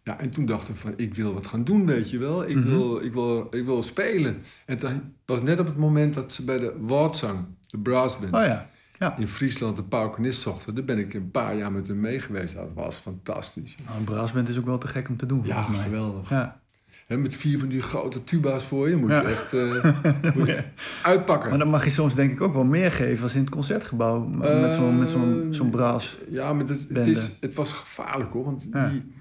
Ja, 0.03 0.19
en 0.19 0.29
toen 0.29 0.45
dachten 0.45 0.73
we 0.73 0.79
van, 0.79 0.93
ik 0.97 1.15
wil 1.15 1.33
wat 1.33 1.47
gaan 1.47 1.63
doen, 1.63 1.85
weet 1.85 2.09
je 2.09 2.17
wel. 2.17 2.49
Ik, 2.49 2.55
Mhm. 2.55 2.67
wil, 2.69 2.99
ik, 3.03 3.13
wil, 3.13 3.47
ik 3.51 3.65
wil 3.65 3.83
spelen. 3.83 4.33
En 4.65 4.77
het 4.77 4.91
was 5.25 5.41
net 5.41 5.59
op 5.59 5.65
het 5.65 5.77
moment 5.77 6.13
dat 6.13 6.33
ze 6.33 6.43
bij 6.45 6.57
de 6.57 6.75
Woordzang, 6.79 7.45
de 7.67 7.77
brassband, 7.77 8.33
Oh 8.33 8.41
ja. 8.41 8.69
Ja. 8.99 9.17
in 9.17 9.27
Friesland 9.27 9.75
de 9.75 9.83
paukenist 9.83 10.41
zochten. 10.41 10.75
Daar 10.75 10.83
ben 10.83 10.97
ik 10.97 11.13
een 11.13 11.31
paar 11.31 11.55
jaar 11.57 11.71
met 11.71 11.87
hem 11.87 11.99
mee 11.99 12.19
geweest. 12.19 12.55
Dat 12.55 12.69
was 12.73 12.95
fantastisch. 12.97 13.77
Nou, 13.85 13.97
een 13.97 14.03
brassband 14.03 14.49
is 14.49 14.57
ook 14.57 14.65
wel 14.65 14.77
te 14.77 14.87
gek 14.87 15.09
om 15.09 15.17
te 15.17 15.25
doen, 15.25 15.41
Ja, 15.45 15.53
volgens 15.55 15.75
mij. 15.77 15.85
geweldig. 15.85 16.29
Ja. 16.29 16.61
Met 17.07 17.35
vier 17.35 17.59
van 17.59 17.67
die 17.67 17.81
grote 17.81 18.23
tuba's 18.23 18.63
voor 18.63 18.89
je 18.89 18.95
moet 18.95 19.09
Ja. 19.09 19.21
je 19.21 19.27
echt 19.27 19.53
eh, 19.53 20.35
moet 20.35 20.47
je 20.47 20.63
uitpakken. 21.03 21.49
Maar 21.49 21.59
dan 21.59 21.69
mag 21.69 21.83
je 21.83 21.89
soms 21.89 22.15
denk 22.15 22.31
ik 22.31 22.41
ook 22.41 22.53
wel 22.53 22.63
meer 22.63 22.91
geven 22.91 23.23
als 23.23 23.33
in 23.35 23.39
het 23.41 23.49
concertgebouw. 23.49 24.19
met 24.25 24.73
zo'n 24.73 25.07
zo'n 25.07 25.41
Eh, 25.41 25.47
zo'n 25.57 25.69
braas. 25.69 26.17
Ja, 26.29 26.53
maar 26.53 26.65
het, 26.67 27.07
is, 27.07 27.37
het 27.41 27.53
was 27.53 27.73
gevaarlijk 27.73 28.31
hoor. 28.33 28.43
Want, 28.43 28.67
Ja. 28.71 28.89
die, 28.89 29.11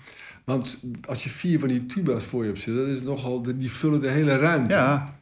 want 0.45 0.81
als 1.09 1.25
je 1.25 1.31
vier 1.31 1.59
van 1.59 1.69
die 1.69 1.87
tuba's 1.87 2.25
voor 2.25 2.43
je 2.43 2.49
hebt 2.49 2.61
zitten, 2.61 2.87
dat 2.87 2.95
is 2.97 3.03
nogal, 3.03 3.43
die 3.43 3.71
vullen 3.73 4.01
de 4.01 4.11
hele 4.11 4.37
ruimte. 4.37 4.73
Ja, 4.73 5.19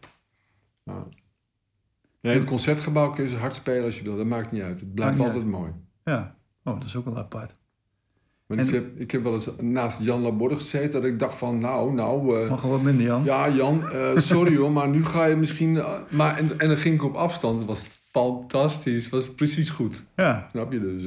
Ja. 0.84 1.06
Nee, 2.20 2.34
het 2.38 2.44
concertgebouw 2.44 3.10
kun 3.10 3.24
je 3.24 3.30
zo 3.30 3.36
hard 3.36 3.54
spelen 3.54 3.84
als 3.84 3.98
je 3.98 4.04
wil. 4.04 4.16
Dat 4.16 4.26
maakt 4.26 4.52
niet 4.52 4.62
uit. 4.62 4.80
Het 4.80 4.94
blijft 4.94 5.18
altijd 5.20 5.46
mooi. 5.46 5.70
ja. 6.04 6.34
Oh, 6.64 6.74
dat 6.78 6.84
is 6.88 6.96
ook 6.96 7.04
wel 7.04 7.16
apart. 7.18 7.54
Maar 8.46 8.58
En- 8.58 8.66
ik, 8.66 8.70
heb, 8.74 8.84
ik 9.00 9.10
heb 9.10 9.22
wel 9.22 9.32
eens 9.34 9.48
naast 9.60 10.02
Jan 10.02 10.20
Laborde 10.20 10.54
gezeten 10.54 10.90
dat 10.92 11.04
ik 11.10 11.18
dacht 11.18 11.38
van, 11.38 11.58
nou, 11.58 11.92
nou... 11.94 12.42
eh, 12.42 12.50
Mag 12.50 12.62
wat 12.62 12.82
minder, 12.82 13.04
Jan. 13.06 13.24
Ja, 13.24 13.48
Jan, 13.50 13.88
eh, 13.90 14.16
sorry 14.16 14.56
hoor, 14.56 14.72
maar 14.72 14.88
nu 14.88 15.04
ga 15.04 15.24
je 15.24 15.36
misschien. 15.36 15.76
eh, 15.76 15.92
maar, 16.10 16.36
en, 16.38 16.58
en 16.58 16.68
dan 16.68 16.76
ging 16.76 16.94
ik 16.94 17.04
op 17.04 17.14
afstand. 17.14 17.58
Dat 17.58 17.68
was 17.68 17.86
fantastisch. 18.12 19.08
Was 19.08 19.34
precies 19.34 19.70
goed. 19.70 20.04
Ja. 20.16 20.46
Snap 20.50 20.72
je 20.72 20.80
dus? 20.80 21.04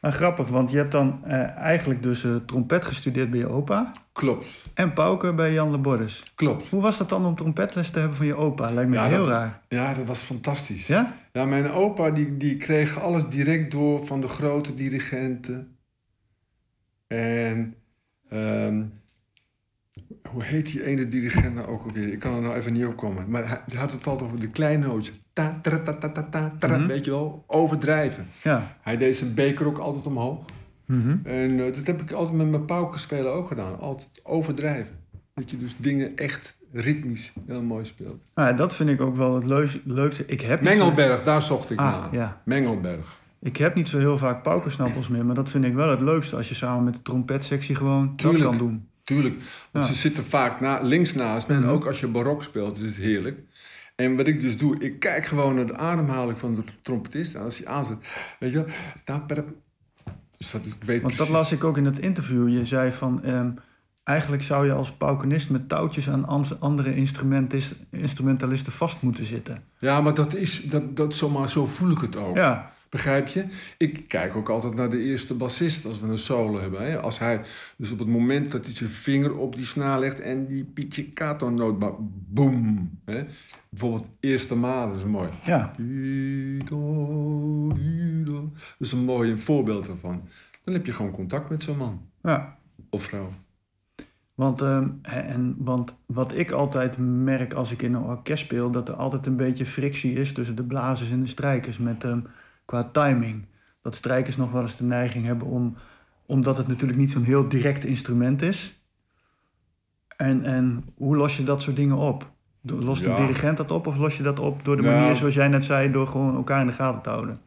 grappig, 0.00 0.48
want 0.48 0.70
je 0.70 0.76
hebt 0.76 0.92
dan 0.92 1.24
eigenlijk 1.56 2.02
dus 2.02 2.26
trompet 2.46 2.84
gestudeerd 2.84 3.30
bij 3.30 3.38
je 3.38 3.48
opa. 3.48 3.92
klopt, 4.12 4.62
En 4.74 4.92
pauken 4.92 5.36
bij 5.36 5.52
Jan 5.52 5.70
Labordes. 5.70 6.22
klopt. 6.34 6.68
Hoe 6.68 6.82
was 6.82 6.98
dat 6.98 7.08
dan 7.08 7.26
om 7.26 7.36
trompetles 7.36 7.90
te 7.90 7.98
hebben 7.98 8.16
van 8.16 8.26
je 8.26 8.34
opa? 8.36 8.70
Lijkt 8.70 8.90
me 8.90 8.96
Ja, 8.96 9.06
heel 9.06 9.18
dat- 9.18 9.26
raar. 9.28 9.60
Ja, 9.68 9.94
dat 9.94 10.06
was 10.06 10.20
fantastisch. 10.20 10.86
Ja? 10.86 11.14
Ja, 11.32 11.44
mijn 11.44 11.70
opa 11.70 12.10
die, 12.10 12.36
die 12.36 12.56
kreeg 12.56 13.00
alles 13.00 13.22
direct 13.28 13.70
door 13.72 14.06
van 14.06 14.20
de 14.20 14.28
grote 14.28 14.74
dirigenten. 14.74 15.73
En 17.06 17.74
ehm, 18.28 18.82
hoe 20.30 20.42
heet 20.44 20.66
die 20.66 20.84
ene 20.84 21.08
dirigent 21.08 21.54
nou 21.54 21.68
ook 21.68 21.82
alweer? 21.84 22.12
Ik 22.12 22.18
kan 22.18 22.34
er 22.34 22.40
nou 22.42 22.54
even 22.54 22.72
niet 22.72 22.86
op 22.86 22.96
komen. 22.96 23.30
Maar 23.30 23.48
hij, 23.48 23.60
had 23.78 23.92
het 23.92 24.06
altijd 24.06 24.28
over 24.30 24.40
de 24.40 24.50
kleine 24.50 24.86
nootjes. 24.86 25.20
Ta, 25.32 25.58
tra, 25.62 25.78
ta, 25.78 25.92
ta, 25.94 26.08
ta, 26.08 26.22
ta, 26.30 26.52
tra, 26.58 26.76
Mhm. 26.76 26.86
Weet 26.86 27.04
je 27.04 27.10
wel, 27.10 27.44
overdrijven. 27.46 28.26
Ja. 28.42 28.76
Hij 28.80 28.96
deed 28.96 29.16
zijn 29.16 29.34
beker 29.34 29.66
ook 29.66 29.78
altijd 29.78 30.06
omhoog. 30.06 30.44
Mhm. 30.86 31.16
En 31.24 31.58
eh, 31.60 31.74
dat 31.74 31.86
heb 31.86 32.00
ik 32.00 32.12
altijd 32.12 32.36
met 32.36 32.48
mijn 32.50 32.64
paukenspelen 32.64 33.32
ook 33.32 33.48
gedaan. 33.48 33.78
Altijd 33.78 34.20
overdrijven. 34.22 34.96
Dat 35.34 35.50
je 35.50 35.58
dus 35.58 35.76
dingen 35.76 36.16
echt 36.16 36.56
ritmisch 36.72 37.32
heel 37.46 37.62
mooi 37.62 37.84
speelt. 37.84 38.20
Ja, 38.34 38.52
dat 38.52 38.74
vind 38.74 38.90
ik 38.90 39.00
ook 39.00 39.16
wel 39.16 39.34
het 39.34 39.44
leukste. 39.84 40.26
Ik 40.26 40.40
heb, 40.40 40.60
Mengelberg, 40.60 41.22
daar 41.22 41.42
zocht 41.42 41.70
ik 41.70 41.78
Ah, 41.78 42.00
naar. 42.00 42.14
ja. 42.14 42.40
Mengelberg. 42.44 43.18
Ik 43.44 43.56
heb 43.56 43.74
niet 43.74 43.88
zo 43.88 43.98
heel 43.98 44.18
vaak 44.18 44.42
paukensnappels 44.42 45.08
meer, 45.08 45.24
maar 45.26 45.34
dat 45.34 45.50
vind 45.50 45.64
ik 45.64 45.74
wel 45.74 45.90
het 45.90 46.00
leukste 46.00 46.36
als 46.36 46.48
je 46.48 46.54
samen 46.54 46.84
met 46.84 46.94
de 46.94 47.02
trompetsectie 47.02 47.74
gewoon 47.74 48.16
Tuurlijk. 48.16 48.42
dat 48.42 48.50
kan 48.56 48.58
doen. 48.66 48.88
Tuurlijk, 49.04 49.34
want 49.72 49.86
Ja. 49.86 49.92
ze 49.92 49.98
zitten 49.98 50.24
vaak 50.24 50.60
na, 50.60 50.80
links 50.82 51.14
naast 51.14 51.48
me. 51.48 51.54
En 51.54 51.60
Mhm. 51.60 51.70
ook 51.70 51.86
als 51.86 52.00
je 52.00 52.06
barok 52.06 52.42
speelt, 52.42 52.78
is 52.80 52.86
het 52.86 52.96
heerlijk. 52.96 53.38
En 53.96 54.16
wat 54.16 54.26
ik 54.26 54.40
dus 54.40 54.58
doe, 54.58 54.78
ik 54.78 54.98
kijk 55.00 55.24
gewoon 55.26 55.54
naar 55.54 55.66
de 55.66 55.76
ademhaling 55.76 56.38
van 56.38 56.54
de 56.54 56.62
trompetist. 56.82 57.34
En 57.34 57.42
als 57.42 57.58
hij 57.58 57.66
aanzet, 57.66 57.96
weet 58.38 58.52
je 58.52 58.64
perp, 59.26 59.48
Dus 60.36 60.50
dat, 60.50 60.66
ik 60.66 60.74
weet 60.84 61.02
Want 61.02 61.16
dat 61.16 61.28
las 61.28 61.52
ik 61.52 61.64
ook 61.64 61.76
in 61.76 61.84
het 61.84 61.98
interview. 61.98 62.48
Je 62.48 62.66
zei 62.66 62.92
van, 62.92 63.22
ehm, 63.22 63.50
eigenlijk 64.04 64.42
zou 64.42 64.66
je 64.66 64.72
als 64.72 64.92
paukenist 64.92 65.50
met 65.50 65.68
touwtjes 65.68 66.08
aan 66.08 66.26
andere 66.60 66.94
instrumentalisten 67.90 68.72
vast 68.72 69.02
moeten 69.02 69.26
zitten. 69.26 69.62
Ja, 69.78 70.00
maar 70.00 70.14
dat 70.14 70.34
is, 70.34 70.62
dat, 70.62 70.96
dat 70.96 71.14
zomaar 71.14 71.50
zo 71.50 71.66
voel 71.66 71.90
ik 71.90 71.98
het 71.98 72.16
ook. 72.16 72.36
Ja, 72.36 72.72
Begrijp 72.94 73.26
je? 73.26 73.44
Ik 73.78 74.08
kijk 74.08 74.36
ook 74.36 74.48
altijd 74.48 74.74
naar 74.74 74.90
de 74.90 75.02
eerste 75.02 75.34
bassist 75.34 75.86
als 75.86 76.00
we 76.00 76.06
een 76.06 76.18
solo 76.18 76.60
hebben. 76.60 76.86
Hè? 76.86 77.00
Als 77.00 77.18
hij, 77.18 77.40
dus 77.76 77.90
op 77.90 77.98
het 77.98 78.08
moment 78.08 78.50
dat 78.50 78.64
hij 78.64 78.74
zijn 78.74 78.90
vinger 78.90 79.36
op 79.36 79.56
die 79.56 79.64
snaar 79.64 79.98
legt 79.98 80.20
en 80.20 80.46
die 80.46 80.64
pizzicato 80.64 81.50
noot 81.50 81.78
maakt, 81.78 81.96
boom. 82.28 82.90
Hè? 83.04 83.24
Bijvoorbeeld 83.68 84.06
eerste 84.20 84.56
maal, 84.56 84.94
is 84.94 85.04
mooi. 85.04 85.28
ja. 85.44 85.72
Dat 88.24 88.78
is 88.78 88.92
een 88.92 89.04
mooi 89.04 89.38
voorbeeld 89.38 89.86
daarvan. 89.86 90.22
Dan 90.64 90.74
heb 90.74 90.86
je 90.86 90.92
gewoon 90.92 91.12
contact 91.12 91.50
met 91.50 91.62
zo'n 91.62 91.76
man 91.76 92.00
ja. 92.22 92.58
of 92.90 93.02
vrouw. 93.02 93.32
Want, 94.34 94.62
ehm, 94.62 94.88
en, 95.02 95.54
want 95.58 95.94
wat 96.06 96.34
ik 96.34 96.50
altijd 96.50 96.98
merk 96.98 97.52
als 97.52 97.72
ik 97.72 97.82
in 97.82 97.94
een 97.94 98.02
orkest 98.02 98.44
speel, 98.44 98.70
dat 98.70 98.88
er 98.88 98.94
altijd 98.94 99.26
een 99.26 99.36
beetje 99.36 99.66
frictie 99.66 100.12
is 100.12 100.32
tussen 100.32 100.56
de 100.56 100.64
blazers 100.64 101.10
en 101.10 101.20
de 101.20 101.28
strijkers 101.28 101.78
met, 101.78 102.04
ehm, 102.04 102.20
qua 102.64 102.84
timing. 102.92 103.46
Dat 103.82 103.94
strijkers 103.94 104.36
nog 104.36 104.52
wel 104.52 104.62
eens 104.62 104.76
de 104.76 104.84
neiging 104.84 105.26
hebben 105.26 105.46
om, 105.46 105.74
omdat 106.26 106.56
het 106.56 106.68
natuurlijk 106.68 106.98
niet 106.98 107.12
zo'n 107.12 107.22
heel 107.24 107.48
direct 107.48 107.84
instrument 107.84 108.42
is. 108.42 108.78
En, 110.16 110.44
en 110.44 110.84
hoe 110.96 111.16
los 111.16 111.36
je 111.36 111.44
dat 111.44 111.62
soort 111.62 111.76
dingen 111.76 111.96
op? 111.96 112.32
Lost 112.62 113.02
de 113.02 113.08
Ja. 113.08 113.16
dirigent 113.16 113.56
dat 113.56 113.70
op 113.70 113.86
of 113.86 113.96
los 113.96 114.16
je 114.16 114.22
dat 114.22 114.38
op 114.38 114.64
door 114.64 114.76
de 114.76 114.82
Nou. 114.82 114.98
manier 115.00 115.16
zoals 115.16 115.34
jij 115.34 115.48
net 115.48 115.64
zei, 115.64 115.90
door 115.92 116.06
gewoon 116.06 116.34
elkaar 116.34 116.60
in 116.60 116.66
de 116.66 116.72
gaten 116.72 117.02
te 117.02 117.08
houden? 117.10 117.38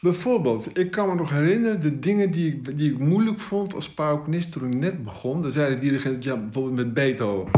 Bijvoorbeeld, 0.00 0.78
ik 0.78 0.90
kan 0.90 1.08
me 1.08 1.14
nog 1.14 1.30
herinneren 1.30 1.80
de 1.80 1.98
dingen 1.98 2.30
die 2.30 2.52
ik, 2.54 2.78
die 2.78 2.92
ik 2.92 2.98
moeilijk 2.98 3.40
vond 3.40 3.74
als 3.74 3.90
paukenist 3.90 4.52
toen 4.52 4.66
ik 4.66 4.74
net 4.74 5.04
begon. 5.04 5.42
Dan 5.42 5.50
zei 5.50 5.74
de 5.74 5.80
dirigent, 5.80 6.24
ja, 6.24 6.36
bijvoorbeeld 6.36 6.76
met 6.76 6.94
Beethoven. 6.94 7.50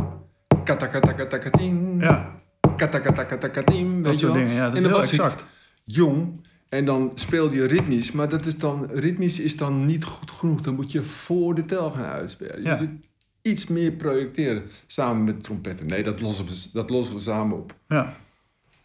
Katakatakatakatien. 0.64 1.96
Ja, 2.00 2.34
Katakatakatakatien, 2.76 4.02
dat 4.02 4.10
weet 4.10 4.20
je 4.20 4.26
wel. 4.26 4.34
dingen. 4.34 4.52
Ja, 4.54 4.66
dat 4.68 4.76
en 4.76 4.82
dan 4.82 4.92
was 4.92 5.10
exact. 5.10 5.40
ik 5.40 5.46
jong 5.84 6.40
en 6.72 6.84
dan 6.84 7.12
speelde 7.14 7.54
je 7.56 7.64
ritmisch. 7.64 8.12
Maar 8.12 8.28
dat 8.28 8.46
is 8.46 8.56
dan, 8.58 8.86
ritmisch 8.92 9.40
is 9.40 9.56
dan 9.56 9.86
niet 9.86 10.04
goed 10.04 10.30
genoeg. 10.30 10.60
Dan 10.60 10.74
moet 10.74 10.92
je 10.92 11.02
voor 11.04 11.54
de 11.54 11.64
tel 11.64 11.90
gaan 11.90 12.04
uitspelen. 12.04 12.56
Je 12.62 12.68
Ja. 12.68 12.76
moet 12.80 13.06
iets 13.42 13.66
meer 13.66 13.92
projecteren 13.92 14.62
samen 14.86 15.24
met 15.24 15.42
trompetten. 15.42 15.86
Nee, 15.86 16.02
dat 16.02 16.20
lossen 16.20 16.44
we, 16.46 16.68
dat 16.72 16.90
lossen 16.90 17.16
we 17.16 17.22
samen 17.22 17.56
op. 17.56 17.74
Ja, 17.88 18.14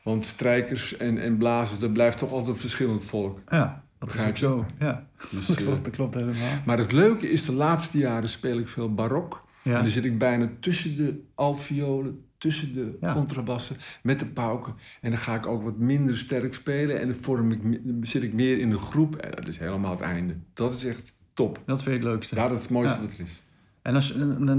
Want 0.03 0.25
strijkers 0.25 0.97
en, 0.97 1.17
en 1.21 1.37
blazers, 1.37 1.79
dat 1.79 1.93
blijft 1.93 2.17
toch 2.17 2.31
altijd 2.31 2.57
verschillend 2.59 3.03
volk. 3.03 3.39
ja, 3.49 3.83
dat 3.99 4.07
Begrijp 4.09 4.37
je? 4.37 4.45
zo. 4.45 4.65
Ja, 4.79 5.07
Dus, 5.31 5.45
dat 5.47 5.57
eh, 5.57 5.63
klopt, 5.65 5.83
dat 5.83 5.93
klopt 5.93 6.13
helemaal. 6.15 6.61
maar 6.65 6.77
het 6.77 6.91
leuke 6.91 7.29
is, 7.31 7.45
de 7.45 7.53
laatste 7.53 7.97
jaren 7.97 8.29
speel 8.29 8.57
ik 8.59 8.67
veel 8.67 8.93
barok. 8.93 9.45
En 9.63 9.71
Ja. 9.71 9.81
dan 9.81 9.89
zit 9.89 10.05
ik 10.05 10.17
bijna 10.17 10.49
tussen 10.59 10.95
de 10.97 11.23
altviolen, 11.35 12.25
tussen 12.37 12.73
de 12.73 12.97
Ja. 13.01 13.13
contrabassen, 13.13 13.75
met 14.03 14.19
de 14.19 14.25
pauken. 14.25 14.73
En 15.01 15.09
dan 15.09 15.19
ga 15.19 15.35
ik 15.35 15.47
ook 15.47 15.63
wat 15.63 15.77
minder 15.77 16.17
sterk 16.17 16.53
spelen. 16.53 16.99
En 16.99 17.07
dan 17.07 17.15
vorm 17.15 17.51
ik, 17.51 17.59
dan 17.85 17.97
zit 18.01 18.23
ik 18.23 18.33
meer 18.33 18.59
in 18.59 18.69
de 18.69 18.77
groep. 18.77 19.15
En 19.15 19.31
dat 19.31 19.47
is 19.47 19.57
helemaal 19.57 19.91
het 19.91 20.01
einde. 20.01 20.35
Dat 20.53 20.73
is 20.73 20.85
echt 20.85 21.15
top. 21.33 21.61
Dat 21.65 21.83
vind 21.83 21.95
je 21.95 22.01
het 22.01 22.09
leukste. 22.11 22.35
Ja, 22.35 22.47
dat 22.47 22.57
is 22.57 22.63
het 22.63 22.71
mooiste 22.71 22.95
Ja. 22.97 23.01
wat 23.03 23.13
er 23.13 23.19
is. 23.19 23.43
En 23.81 23.95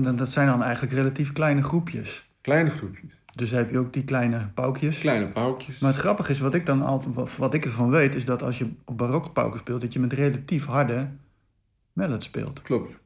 en 0.04 0.16
dat 0.16 0.32
zijn 0.32 0.46
dan 0.46 0.62
eigenlijk 0.62 0.92
relatief 0.94 1.32
kleine 1.32 1.62
groepjes. 1.62 2.30
Kleine 2.40 2.70
groepjes. 2.70 3.12
Dus 3.34 3.50
heb 3.50 3.70
je 3.70 3.78
ook 3.78 3.92
die 3.92 4.04
kleine 4.04 4.48
paukjes. 4.54 4.98
Kleine 4.98 5.26
paukjes. 5.26 5.78
Maar 5.78 5.90
het 5.90 6.00
grappige 6.00 6.32
is, 6.32 6.38
wat 6.40 6.54
ik 6.54 6.66
dan 6.66 6.82
altijd, 6.82 7.36
wat, 7.36 7.54
ik 7.54 7.64
ervan 7.64 7.90
weet, 7.90 8.14
is 8.14 8.24
dat 8.24 8.42
als 8.42 8.58
je 8.58 8.70
op 8.84 8.98
barokke 8.98 9.30
pauken 9.30 9.58
speelt, 9.60 9.80
dat 9.80 9.92
je 9.92 10.00
met 10.00 10.12
relatief 10.12 10.64
harde 10.66 11.08
melodies 11.92 12.24
speelt. 12.24 12.62
Klopt. 12.62 12.98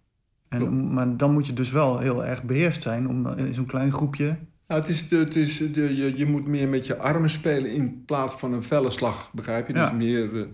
En, 0.48 0.58
Klopt. 0.58 0.72
Maar 0.72 1.16
dan 1.16 1.32
moet 1.32 1.46
je 1.46 1.52
dus 1.52 1.70
wel 1.70 1.98
heel 1.98 2.24
erg 2.24 2.42
beheerst 2.42 2.82
zijn 2.82 3.08
om 3.08 3.26
in 3.26 3.54
zo'n 3.54 3.66
klein 3.66 3.92
groepje. 3.92 4.36
Nou, 4.68 4.80
het 4.80 4.88
is 4.90 5.08
de, 5.08 5.16
het 5.16 5.36
is 5.36 5.56
de, 5.72 5.96
je, 5.96 6.16
je 6.18 6.26
moet 6.26 6.46
meer 6.46 6.68
met 6.68 6.86
je 6.86 6.96
armen 6.96 7.30
spelen 7.30 7.70
in 7.70 8.02
plaats 8.04 8.34
van 8.34 8.52
een 8.52 8.62
felle 8.62 8.90
slag. 8.90 9.30
Begrijp 9.32 9.66
je? 9.68 9.74
Ja. 9.74 9.84
Dus 9.90 9.98
meer, 9.98 10.36
eh, 10.40 10.46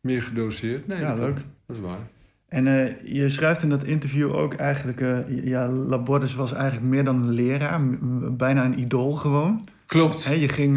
meer 0.00 0.22
gedoseerd. 0.22 0.86
Nee, 0.86 0.98
Ja, 0.98 1.08
dat 1.14 1.18
leuk. 1.24 1.36
Dat 1.66 1.76
is 1.76 1.82
waar. 1.82 1.98
En 2.48 2.66
eh, 2.66 3.14
je 3.14 3.30
schrijft 3.30 3.62
in 3.62 3.68
dat 3.68 3.84
interview 3.84 4.34
ook 4.34 4.54
eigenlijk, 4.54 5.00
eh, 5.00 5.44
ja, 5.44 5.68
Labordus 5.68 6.34
was 6.34 6.52
eigenlijk 6.52 6.86
meer 6.86 7.04
dan 7.04 7.22
een 7.22 7.30
leraar, 7.30 7.80
bijna 8.36 8.64
een 8.64 8.78
idool 8.78 9.12
gewoon. 9.12 9.68
Klopt. 9.86 10.22
Je, 10.22 10.48
ging, 10.48 10.76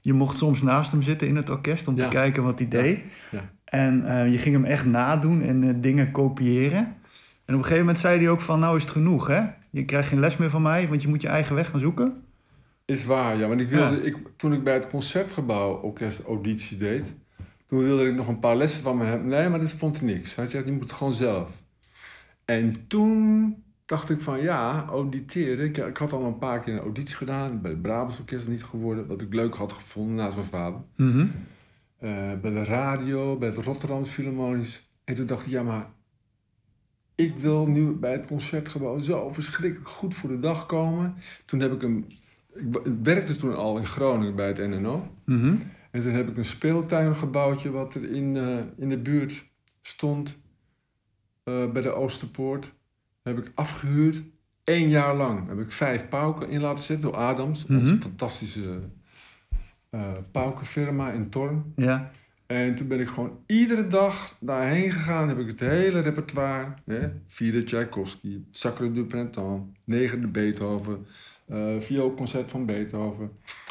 je 0.00 0.12
mocht 0.12 0.36
soms 0.38 0.62
naast 0.62 0.90
hem 0.92 1.02
zitten 1.02 1.28
in 1.28 1.36
het 1.36 1.50
orkest 1.50 1.88
om 1.88 1.96
Ja. 1.96 2.02
te 2.02 2.08
kijken 2.14 2.42
wat 2.42 2.58
hij 2.58 2.68
deed. 2.68 3.00
Ja. 3.30 3.50
En 3.64 4.06
eh, 4.06 4.32
je 4.32 4.38
ging 4.38 4.54
hem 4.54 4.64
echt 4.64 4.86
nadoen 4.86 5.42
en 5.42 5.80
dingen 5.80 6.10
kopiëren. 6.10 6.78
En 7.44 7.54
op 7.54 7.60
een 7.60 7.62
gegeven 7.62 7.78
moment 7.78 7.98
zei 7.98 8.18
hij 8.18 8.28
ook 8.28 8.40
van, 8.40 8.60
nou 8.60 8.76
is 8.76 8.82
het 8.82 8.92
genoeg 8.92 9.26
hè. 9.26 9.42
Je 9.76 9.84
krijgt 9.84 10.08
geen 10.08 10.20
les 10.20 10.36
meer 10.36 10.50
van 10.50 10.62
mij, 10.62 10.88
want 10.88 11.02
je 11.02 11.08
moet 11.08 11.22
je 11.22 11.28
eigen 11.28 11.54
weg 11.54 11.70
gaan 11.70 11.80
zoeken. 11.80 12.22
Is 12.84 13.04
waar, 13.04 13.36
ja. 13.36 13.48
Want 13.48 13.60
ik 13.60 13.68
wilde, 13.68 13.96
Ja. 13.96 14.02
ik, 14.02 14.16
toen 14.36 14.52
ik 14.52 14.64
bij 14.64 14.74
het 14.74 14.88
Concertgebouw 14.88 15.80
Orkest 15.80 16.22
auditie 16.22 16.78
deed, 16.78 17.04
toen 17.66 17.78
wilde 17.78 18.08
ik 18.08 18.14
nog 18.14 18.28
een 18.28 18.38
paar 18.38 18.56
lessen 18.56 18.82
van 18.82 18.96
me 18.96 19.04
hebben. 19.04 19.28
Nee, 19.28 19.48
maar 19.48 19.60
dat 19.60 19.72
vond 19.72 19.98
hij 20.00 20.06
niks. 20.06 20.34
Hij 20.34 20.48
zei, 20.48 20.64
je 20.64 20.72
moet 20.72 20.82
het 20.82 20.92
gewoon 20.92 21.14
zelf. 21.14 21.48
En 22.44 22.86
toen 22.86 23.54
dacht 23.86 24.10
ik 24.10 24.22
van, 24.22 24.40
ja, 24.40 24.84
auditeren. 24.88 25.64
Ik, 25.66 25.76
ik 25.76 25.96
had 25.96 26.12
al 26.12 26.24
een 26.24 26.38
paar 26.38 26.60
keer 26.60 26.72
een 26.74 26.80
auditie 26.80 27.16
gedaan. 27.16 27.60
Bij 27.60 27.70
het 27.70 27.82
Brabants 27.82 28.18
Orkest 28.18 28.48
niet 28.48 28.64
geworden. 28.64 29.06
Wat 29.06 29.20
ik 29.20 29.34
leuk 29.34 29.54
had 29.54 29.72
gevonden 29.72 30.14
naast 30.14 30.36
mijn 30.36 30.48
vader. 30.48 30.80
Mhm. 30.96 31.26
Eh, 31.98 32.32
bij 32.40 32.50
de 32.50 32.64
radio, 32.64 33.36
bij 33.36 33.48
het 33.48 33.58
Rotterdam 33.58 34.04
Philharmonisch. 34.04 34.90
En 35.04 35.14
toen 35.14 35.26
dacht 35.26 35.46
ik, 35.46 35.52
ja, 35.52 35.62
maar 35.62 35.86
ik 37.16 37.36
wil 37.38 37.66
nu 37.66 37.92
bij 37.92 38.12
het 38.12 38.26
concertgebouw 38.26 38.98
zo 39.00 39.32
verschrikkelijk 39.32 39.88
goed 39.88 40.14
voor 40.14 40.28
de 40.28 40.38
dag 40.38 40.66
komen. 40.66 41.14
Toen 41.44 41.60
heb 41.60 41.72
ik 41.72 41.82
een. 41.82 42.04
Ik 42.84 42.94
werkte 43.02 43.36
toen 43.36 43.56
al 43.56 43.78
in 43.78 43.86
Groningen 43.86 44.36
bij 44.36 44.46
het 44.46 44.58
NNO. 44.58 45.08
Mhm. 45.24 45.56
En 45.90 46.02
toen 46.02 46.12
heb 46.12 46.28
ik 46.28 46.36
een 46.36 46.44
speeltuingebouwtje 46.44 47.70
wat 47.70 47.94
er 47.94 48.10
in, 48.10 48.36
eh, 48.36 48.58
in 48.78 48.88
de 48.88 48.98
buurt 48.98 49.44
stond. 49.82 50.38
eh, 51.44 51.70
bij 51.72 51.82
de 51.82 51.92
Oosterpoort. 51.92 52.72
Heb 53.22 53.38
ik 53.38 53.52
afgehuurd. 53.54 54.22
Eén 54.64 54.88
jaar 54.88 55.16
lang 55.16 55.48
heb 55.48 55.58
ik 55.60 55.72
vijf 55.72 56.08
pauken 56.08 56.48
in 56.48 56.60
laten 56.60 56.84
zetten 56.84 57.06
door 57.10 57.16
Adams. 57.16 57.66
Mhm. 57.66 57.78
Onze 57.80 57.96
fantastische 57.96 58.80
eh 59.90 60.12
paukenfirma 60.32 61.10
in 61.10 61.28
Torn. 61.30 61.72
Ja, 61.76 62.10
En 62.46 62.74
toen 62.74 62.88
ben 62.88 63.00
ik 63.00 63.08
gewoon 63.08 63.38
iedere 63.46 63.86
dag 63.86 64.36
daarheen 64.40 64.90
gegaan. 64.92 65.28
Heb 65.28 65.38
ik 65.38 65.46
het 65.46 65.60
hele 65.60 66.00
repertoire. 66.00 66.74
Hè? 66.84 67.08
Vierde 67.26 67.64
Tchaikovsky, 67.64 68.40
Sacre 68.50 68.92
du 68.92 69.04
Printemps, 69.04 69.62
negende 69.84 70.26
Beethoven, 70.26 71.06
eh 71.46 71.66
vioolconcert 71.80 72.50
van 72.50 72.66
Beethoven. 72.66 73.30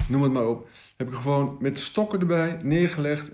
Noem 0.10 0.22
het 0.22 0.32
maar 0.32 0.48
op. 0.48 0.70
Heb 0.98 1.08
ik 1.08 1.14
gewoon 1.14 1.58
met 1.60 1.80
stokken 1.80 2.20
erbij 2.20 2.60
neergelegd. 2.64 3.32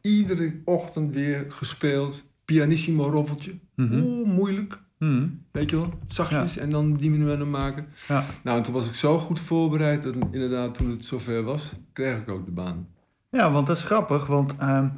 Iedere 0.00 0.60
ochtend 0.64 1.14
weer 1.14 1.44
gespeeld. 1.48 2.24
Pianissimo 2.44 3.04
roffeltje. 3.08 3.52
Mhm. 3.74 4.00
Oeh, 4.02 4.28
moeilijk. 4.28 4.78
Mhm. 4.98 5.28
Weet 5.50 5.70
je 5.70 5.76
wel, 5.76 5.92
zachtjes 6.08 6.56
en 6.56 6.70
dan 6.70 6.92
diminuendo 6.94 7.46
maken. 7.46 7.86
ja. 8.08 8.24
Nou, 8.42 8.56
en 8.58 8.62
toen 8.64 8.72
was 8.72 8.86
ik 8.86 8.94
zo 8.94 9.18
goed 9.18 9.40
voorbereid 9.40 10.02
dat 10.02 10.14
inderdaad 10.30 10.74
toen 10.74 10.90
het 10.90 11.04
zover 11.04 11.42
was, 11.42 11.72
kreeg 11.92 12.18
ik 12.18 12.28
ook 12.28 12.44
de 12.44 12.50
baan. 12.50 12.88
Ja, 13.34 13.50
want 13.52 13.66
dat 13.66 13.76
is 13.76 13.82
grappig, 13.82 14.26
want, 14.26 14.54
ehm, 14.58 14.88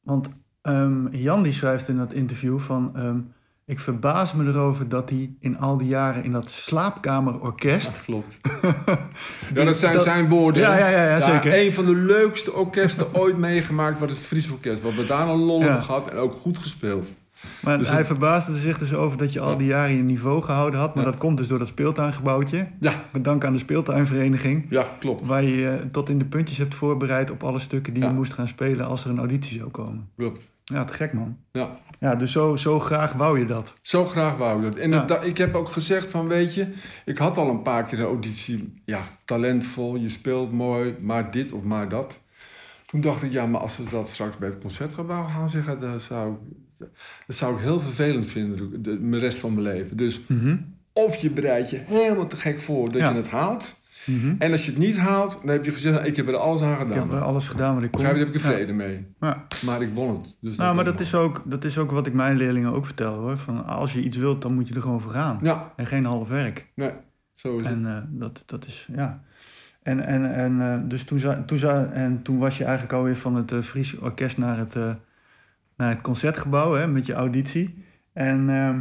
want 0.00 0.30
ehm, 0.62 1.14
Jan 1.16 1.42
die 1.42 1.52
schrijft 1.52 1.88
in 1.88 1.96
dat 1.96 2.12
interview 2.12 2.58
van... 2.58 2.90
ehm, 2.96 3.18
ik 3.66 3.80
verbaas 3.80 4.32
me 4.32 4.44
erover 4.46 4.88
dat 4.88 5.10
hij 5.10 5.34
in 5.40 5.58
al 5.58 5.76
die 5.76 5.88
jaren 5.88 6.24
in 6.24 6.32
dat 6.32 6.50
slaapkamerorkest... 6.50 7.86
Ja, 7.96 8.02
klopt. 8.04 8.38
ja, 9.54 9.64
dat 9.64 9.76
zijn 9.76 9.94
dat- 9.94 10.02
zijn 10.02 10.28
woorden. 10.28 10.62
Ja, 10.62 10.78
ja, 10.78 10.88
ja, 10.88 11.04
ja, 11.18 11.32
zeker. 11.32 11.64
Een 11.66 11.72
van 11.72 11.84
de 11.84 11.94
leukste 11.94 12.52
orkesten 12.52 13.14
ooit 13.14 13.36
meegemaakt 13.36 13.98
was 13.98 14.10
het 14.10 14.20
Fries 14.20 14.50
Orkest. 14.50 14.82
Wat 14.82 14.94
we 14.94 15.04
daar 15.04 15.28
een 15.28 15.38
lol 15.38 15.60
Ja. 15.62 15.78
gehad 15.80 16.10
en 16.10 16.16
ook 16.16 16.34
goed 16.34 16.58
gespeeld. 16.58 17.12
Maar 17.62 17.78
Dus 17.78 17.88
hij 17.88 17.98
het- 17.98 18.06
verbaasde 18.06 18.58
zich 18.58 18.78
dus 18.78 18.94
over 18.94 19.18
dat 19.18 19.32
je 19.32 19.40
al 19.40 19.56
die 19.56 19.66
jaren 19.66 19.96
je 19.96 20.02
niveau 20.02 20.42
gehouden 20.42 20.80
had. 20.80 20.94
Maar 20.94 21.04
Ja. 21.04 21.10
dat 21.10 21.20
komt 21.20 21.36
dus 21.36 21.48
door 21.48 21.58
dat 21.58 21.68
speeltuingebouwtje. 21.68 22.66
Ja, 22.80 23.04
Met 23.12 23.24
dank 23.24 23.44
aan 23.44 23.52
de 23.52 23.58
speeltuinvereniging. 23.58 24.66
ja 24.70 24.86
klopt. 25.00 25.26
Waar 25.26 25.42
je 25.42 25.56
je 25.56 25.88
tot 25.92 26.08
in 26.08 26.18
de 26.18 26.24
puntjes 26.24 26.58
hebt 26.58 26.74
voorbereid 26.74 27.30
op 27.30 27.44
alle 27.44 27.58
stukken 27.58 27.92
die 27.94 28.02
Ja. 28.02 28.08
je 28.08 28.14
moest 28.14 28.32
gaan 28.32 28.48
spelen 28.48 28.86
als 28.86 29.04
er 29.04 29.10
een 29.10 29.18
auditie 29.18 29.58
zou 29.58 29.70
komen. 29.70 30.08
klopt. 30.16 30.50
Ja, 30.64 30.84
te 30.84 30.92
gek 30.92 31.12
man. 31.12 31.36
Ja. 31.52 31.70
Ja, 32.00 32.14
dus 32.14 32.32
zo, 32.32 32.56
zo 32.56 32.80
graag 32.80 33.12
wou 33.12 33.38
je 33.38 33.46
dat. 33.46 33.72
Zo 33.80 34.04
graag 34.04 34.36
wou 34.36 34.56
ik 34.56 34.62
dat. 34.62 34.74
En 34.80 34.90
Ja. 34.90 35.20
ik 35.20 35.38
heb 35.38 35.54
ook 35.54 35.68
gezegd 35.68 36.10
van, 36.10 36.28
weet 36.28 36.54
je, 36.54 36.66
ik 37.04 37.18
had 37.18 37.36
al 37.38 37.48
een 37.50 37.62
paar 37.62 37.82
keer 37.84 37.98
de 37.98 38.04
auditie. 38.04 38.82
Ja, 38.84 38.98
talentvol, 39.24 39.96
je 39.96 40.08
speelt 40.08 40.52
mooi, 40.52 40.94
maar 41.02 41.30
dit 41.30 41.52
of 41.52 41.62
maar 41.62 41.88
dat. 41.88 42.22
Toen 42.86 43.00
dacht 43.00 43.22
ik, 43.22 43.32
ja, 43.32 43.46
maar 43.46 43.60
als 43.60 43.74
ze 43.74 43.82
dat 43.90 44.08
straks 44.08 44.36
bij 44.36 44.48
het 44.48 44.58
concertgebouw 44.60 45.24
gaan 45.26 45.50
zeggen, 45.50 45.80
dat 45.80 46.02
zou, 46.02 46.34
dat 47.26 47.36
zou 47.36 47.54
ik 47.54 47.60
heel 47.60 47.80
vervelend 47.80 48.26
vinden, 48.26 48.82
de, 48.82 49.08
de, 49.10 49.18
rest 49.18 49.38
van 49.38 49.50
mijn 49.54 49.66
leven. 49.66 49.96
Dus 49.96 50.20
Mhm. 50.26 50.56
of 50.92 51.16
je 51.16 51.30
bereidt 51.30 51.70
je 51.70 51.76
helemaal 51.86 52.26
te 52.26 52.36
gek 52.36 52.60
voor 52.60 52.90
dat 52.92 53.00
Ja. 53.00 53.08
je 53.10 53.16
het 53.16 53.28
haalt. 53.30 53.80
Mhm. 54.06 54.34
En 54.38 54.52
als 54.52 54.64
je 54.64 54.70
het 54.70 54.80
niet 54.80 54.96
haalt, 54.96 55.38
dan 55.42 55.50
heb 55.50 55.64
je 55.64 55.70
gezegd, 55.72 56.06
ik 56.06 56.16
heb 56.16 56.28
er 56.28 56.36
alles 56.36 56.62
aan 56.62 56.72
Ik 56.72 56.78
gedaan. 56.78 56.98
heb 56.98 57.12
eh, 57.12 57.22
alles 57.22 57.48
gedaan 57.48 57.74
wat 57.74 57.82
ik 57.82 57.90
kon. 57.90 58.02
Begrijp 58.02 58.16
je, 58.18 58.24
daar 58.24 58.32
heb 58.32 58.42
ik 58.42 58.46
er 58.46 58.50
Ja. 58.50 58.56
vrede 58.56 58.72
mee. 58.72 59.06
Ja. 59.20 59.46
Maar 59.66 59.82
ik 59.82 59.88
won 59.94 60.08
het. 60.18 60.36
Dus 60.40 60.56
Nou, 60.56 60.74
maar 60.74 60.84
dat 60.84 61.00
is, 61.00 61.14
ook, 61.14 61.42
dat 61.44 61.64
is 61.64 61.78
ook 61.78 61.90
wat 61.90 62.06
ik 62.06 62.12
mijn 62.14 62.36
leerlingen 62.36 62.72
ook 62.72 62.86
vertel 62.86 63.14
hoor. 63.14 63.38
Van 63.38 63.66
als 63.66 63.92
je 63.92 64.02
iets 64.02 64.16
wilt, 64.16 64.42
dan 64.42 64.54
moet 64.54 64.68
je 64.68 64.74
er 64.74 64.82
gewoon 64.82 65.00
voor 65.00 65.12
gaan. 65.12 65.38
Ja, 65.42 65.72
En 65.76 65.86
geen 65.86 66.04
half 66.04 66.28
werk. 66.28 66.66
nee, 66.74 66.90
zo 67.34 67.58
is 67.58 67.66
het. 67.66 67.74
En 67.74 67.86
eh, 67.86 67.96
dat, 68.08 68.42
dat 68.46 68.66
is, 68.66 68.88
ja. 68.96 69.22
En, 69.82 70.06
en, 70.06 70.34
en, 70.34 70.60
eh, 70.60 70.78
dus 70.88 71.04
toen, 71.04 71.20
toen, 71.46 71.60
en 71.92 72.22
toen 72.22 72.38
was 72.38 72.58
je 72.58 72.64
eigenlijk 72.64 72.92
alweer 72.94 73.16
van 73.16 73.34
het 73.34 73.52
uh, 73.52 73.60
Fries 73.60 73.98
Orkest 73.98 74.38
naar 74.38 74.58
het, 74.58 74.74
naar 75.82 75.90
het 75.90 76.00
concertgebouw 76.00 76.72
hè, 76.72 76.86
met 76.86 77.06
je 77.06 77.12
auditie. 77.12 77.84
En 78.12 78.50
ehm, 78.50 78.80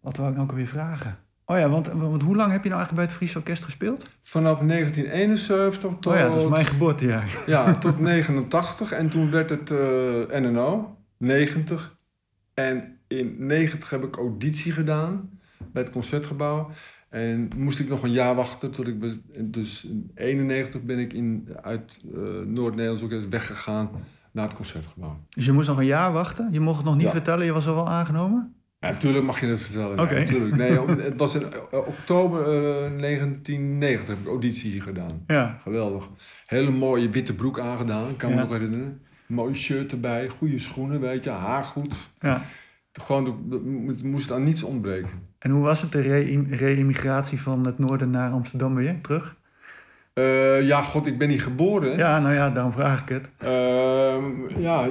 wat 0.00 0.16
wou 0.16 0.28
ik 0.28 0.34
nou 0.34 0.46
ook 0.46 0.50
alweer 0.50 0.66
vragen? 0.66 1.18
Oh 1.44 1.58
ja, 1.58 1.68
want, 1.68 1.86
want 1.86 2.22
hoe 2.22 2.36
lang 2.36 2.52
heb 2.52 2.62
je 2.62 2.68
nou 2.68 2.80
eigenlijk 2.80 2.94
bij 2.94 3.04
het 3.04 3.12
Fries 3.12 3.36
Orkest 3.36 3.64
gespeeld? 3.64 4.10
Vanaf 4.22 4.58
1971 4.58 5.80
tot, 5.80 6.06
Oh 6.06 6.14
ja, 6.14 6.28
dat 6.28 6.42
is 6.42 6.48
mijn 6.48 6.64
geboortejaar. 6.64 7.36
ja, 7.46 7.74
tot 7.74 8.00
89. 8.00 8.92
En 8.92 9.08
toen 9.08 9.30
werd 9.30 9.50
het 9.50 9.70
eh, 9.70 10.40
NNO, 10.40 10.96
90. 11.16 11.96
En 12.54 12.98
in 13.06 13.34
90 13.38 13.90
heb 13.90 14.04
ik 14.04 14.16
auditie 14.16 14.72
gedaan 14.72 15.30
bij 15.72 15.82
het 15.82 15.92
Concertgebouw. 15.92 16.70
En 17.08 17.50
moest 17.56 17.78
ik 17.78 17.88
nog 17.88 18.02
een 18.02 18.12
jaar 18.12 18.34
wachten 18.34 18.70
tot 18.70 18.86
ik... 18.86 18.94
Dus 19.52 19.84
in 19.84 20.10
91 20.14 20.82
ben 20.82 20.98
ik 20.98 21.12
in, 21.12 21.48
uit 21.62 22.00
eh, 22.14 22.20
Noord-Nederlands 22.46 23.02
Orkest 23.02 23.28
weggegaan 23.28 23.90
het 24.46 24.54
Concertgebouw. 24.54 25.16
Dus 25.28 25.44
je 25.44 25.52
moest 25.52 25.68
nog 25.68 25.78
een 25.78 25.86
jaar 25.86 26.12
wachten? 26.12 26.48
Je 26.52 26.60
mocht 26.60 26.76
het 26.76 26.84
nog 26.86 26.94
niet 26.94 27.04
Ja. 27.04 27.10
vertellen, 27.10 27.44
je 27.46 27.52
was 27.52 27.66
al 27.66 27.74
wel 27.74 27.88
aangenomen? 27.88 28.52
Ja, 28.80 28.90
natuurlijk 28.90 29.24
mag 29.24 29.40
je 29.40 29.46
het 29.46 29.60
vertellen. 29.62 30.00
Oké. 30.00 30.14
Ja. 30.18 30.56
Nee, 30.56 30.78
het 31.10 31.16
was 31.16 31.34
in 31.34 31.42
eh, 31.42 31.78
oktober 31.78 32.40
eh, 32.40 33.00
1990 33.00 34.08
heb 34.08 34.18
ik 34.18 34.26
auditie 34.26 34.70
hier 34.70 34.82
gedaan. 34.82 35.22
Ja. 35.26 35.58
Geweldig. 35.62 36.08
Hele 36.46 36.70
mooie 36.70 37.08
witte 37.10 37.34
broek 37.34 37.60
aangedaan, 37.60 38.16
kan 38.16 38.30
me 38.30 38.36
Ja. 38.36 38.42
nog 38.42 38.52
herinneren. 38.52 39.00
Mooi 39.26 39.54
shirt 39.54 39.92
erbij, 39.92 40.28
goede 40.28 40.58
schoenen, 40.58 41.00
weet 41.00 41.24
je, 41.24 41.30
haar 41.30 41.62
goed. 41.62 41.94
ja. 42.20 42.40
Gewoon, 42.92 43.24
het 43.86 44.02
moest 44.02 44.32
aan 44.32 44.42
niets 44.42 44.62
ontbreken. 44.62 45.10
En 45.38 45.50
hoe 45.50 45.62
was 45.62 45.80
het, 45.82 45.92
de 45.92 46.00
re- 46.00 46.44
re-immigratie 46.50 47.40
van 47.40 47.66
het 47.66 47.78
noorden 47.78 48.10
naar 48.10 48.30
Amsterdam 48.30 48.74
weer, 48.74 49.00
terug? 49.02 49.36
Eh, 50.18 50.66
ja, 50.66 50.82
god, 50.82 51.06
ik 51.06 51.18
ben 51.18 51.28
niet 51.28 51.42
geboren. 51.42 51.96
Ja, 51.96 52.20
nou 52.20 52.34
ja, 52.34 52.50
daarom 52.50 52.72
vraag 52.72 53.02
ik 53.02 53.08
het. 53.08 53.28
Ehm, 53.38 54.60
ja, 54.60 54.88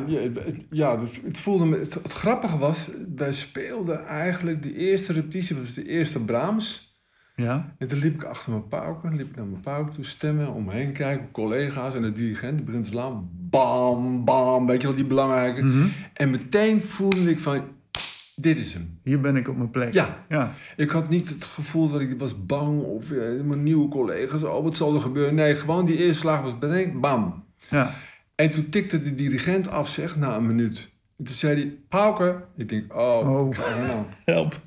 ja, 0.69 0.97
dus 0.97 1.21
het 1.25 1.37
voelde 1.37 1.65
me. 1.65 1.77
Het, 1.77 1.93
het 1.93 2.11
grappige 2.11 2.57
was, 2.57 2.89
wij 3.15 3.33
speelden 3.33 4.05
eigenlijk 4.05 4.63
de 4.63 4.75
eerste 4.75 5.13
repetitie, 5.13 5.55
was 5.55 5.73
de 5.73 5.87
eerste 5.87 6.19
Brahms. 6.19 6.95
Ja, 7.35 7.75
En 7.77 7.87
toen 7.87 7.99
liep 7.99 8.15
ik 8.15 8.23
achter 8.23 8.51
mijn 8.51 8.67
pauken, 8.67 9.15
liep 9.15 9.29
ik 9.29 9.35
naar 9.35 9.45
mijn 9.45 9.61
pauken 9.61 9.93
toe, 9.93 10.03
stemmen, 10.03 10.53
om 10.53 10.65
me 10.65 10.73
heen 10.73 10.91
kijken, 10.91 11.31
collega's 11.31 11.95
en 11.95 12.01
de 12.01 12.11
dirigent, 12.11 12.55
die 12.55 12.65
begint 12.65 12.83
te 12.83 12.89
slaan. 12.89 13.29
Bam, 13.31 14.25
bam, 14.25 14.65
weet 14.65 14.81
je 14.81 14.87
wel, 14.87 14.95
die 14.95 15.05
belangrijke. 15.05 15.63
Mhm. 15.63 15.87
En 16.13 16.29
meteen 16.29 16.83
voelde 16.83 17.29
ik 17.29 17.39
van, 17.39 17.61
dit 18.41 18.57
is 18.57 18.73
hem. 18.73 18.99
hier 19.03 19.21
ben 19.21 19.35
ik 19.35 19.47
op 19.47 19.57
mijn 19.57 19.69
plek. 19.71 19.93
Ja, 19.93 20.25
Ja, 20.29 20.53
ik 20.75 20.89
had 20.89 21.09
niet 21.09 21.29
het 21.29 21.43
gevoel 21.43 21.89
dat 21.89 22.01
ik 22.01 22.19
was 22.19 22.45
bang 22.45 22.81
of 22.81 23.11
eh, 23.11 23.41
mijn 23.41 23.63
nieuwe 23.63 23.87
collega's, 23.87 24.43
oh 24.43 24.63
wat 24.63 24.77
zal 24.77 24.93
er 24.93 25.01
gebeuren. 25.01 25.35
Nee, 25.35 25.55
gewoon 25.55 25.85
die 25.85 25.97
eerste 25.97 26.19
slag 26.19 26.41
was 26.41 26.53
meteen, 26.59 26.99
bam. 26.99 27.43
ja. 27.69 27.93
En 28.35 28.51
toen 28.51 28.69
tikte 28.69 29.01
de 29.01 29.15
dirigent 29.15 29.67
af, 29.69 29.89
zeg, 29.89 30.17
na 30.17 30.35
een 30.35 30.45
minuut. 30.47 30.89
En 31.17 31.25
toen 31.25 31.35
zei 31.35 31.55
hij, 31.61 31.77
pauken. 31.89 32.43
Ik 32.57 32.69
denk, 32.69 32.93
oh, 32.95 33.29
Oh. 33.29 33.57
nou. 33.87 34.05
help. 34.25 34.61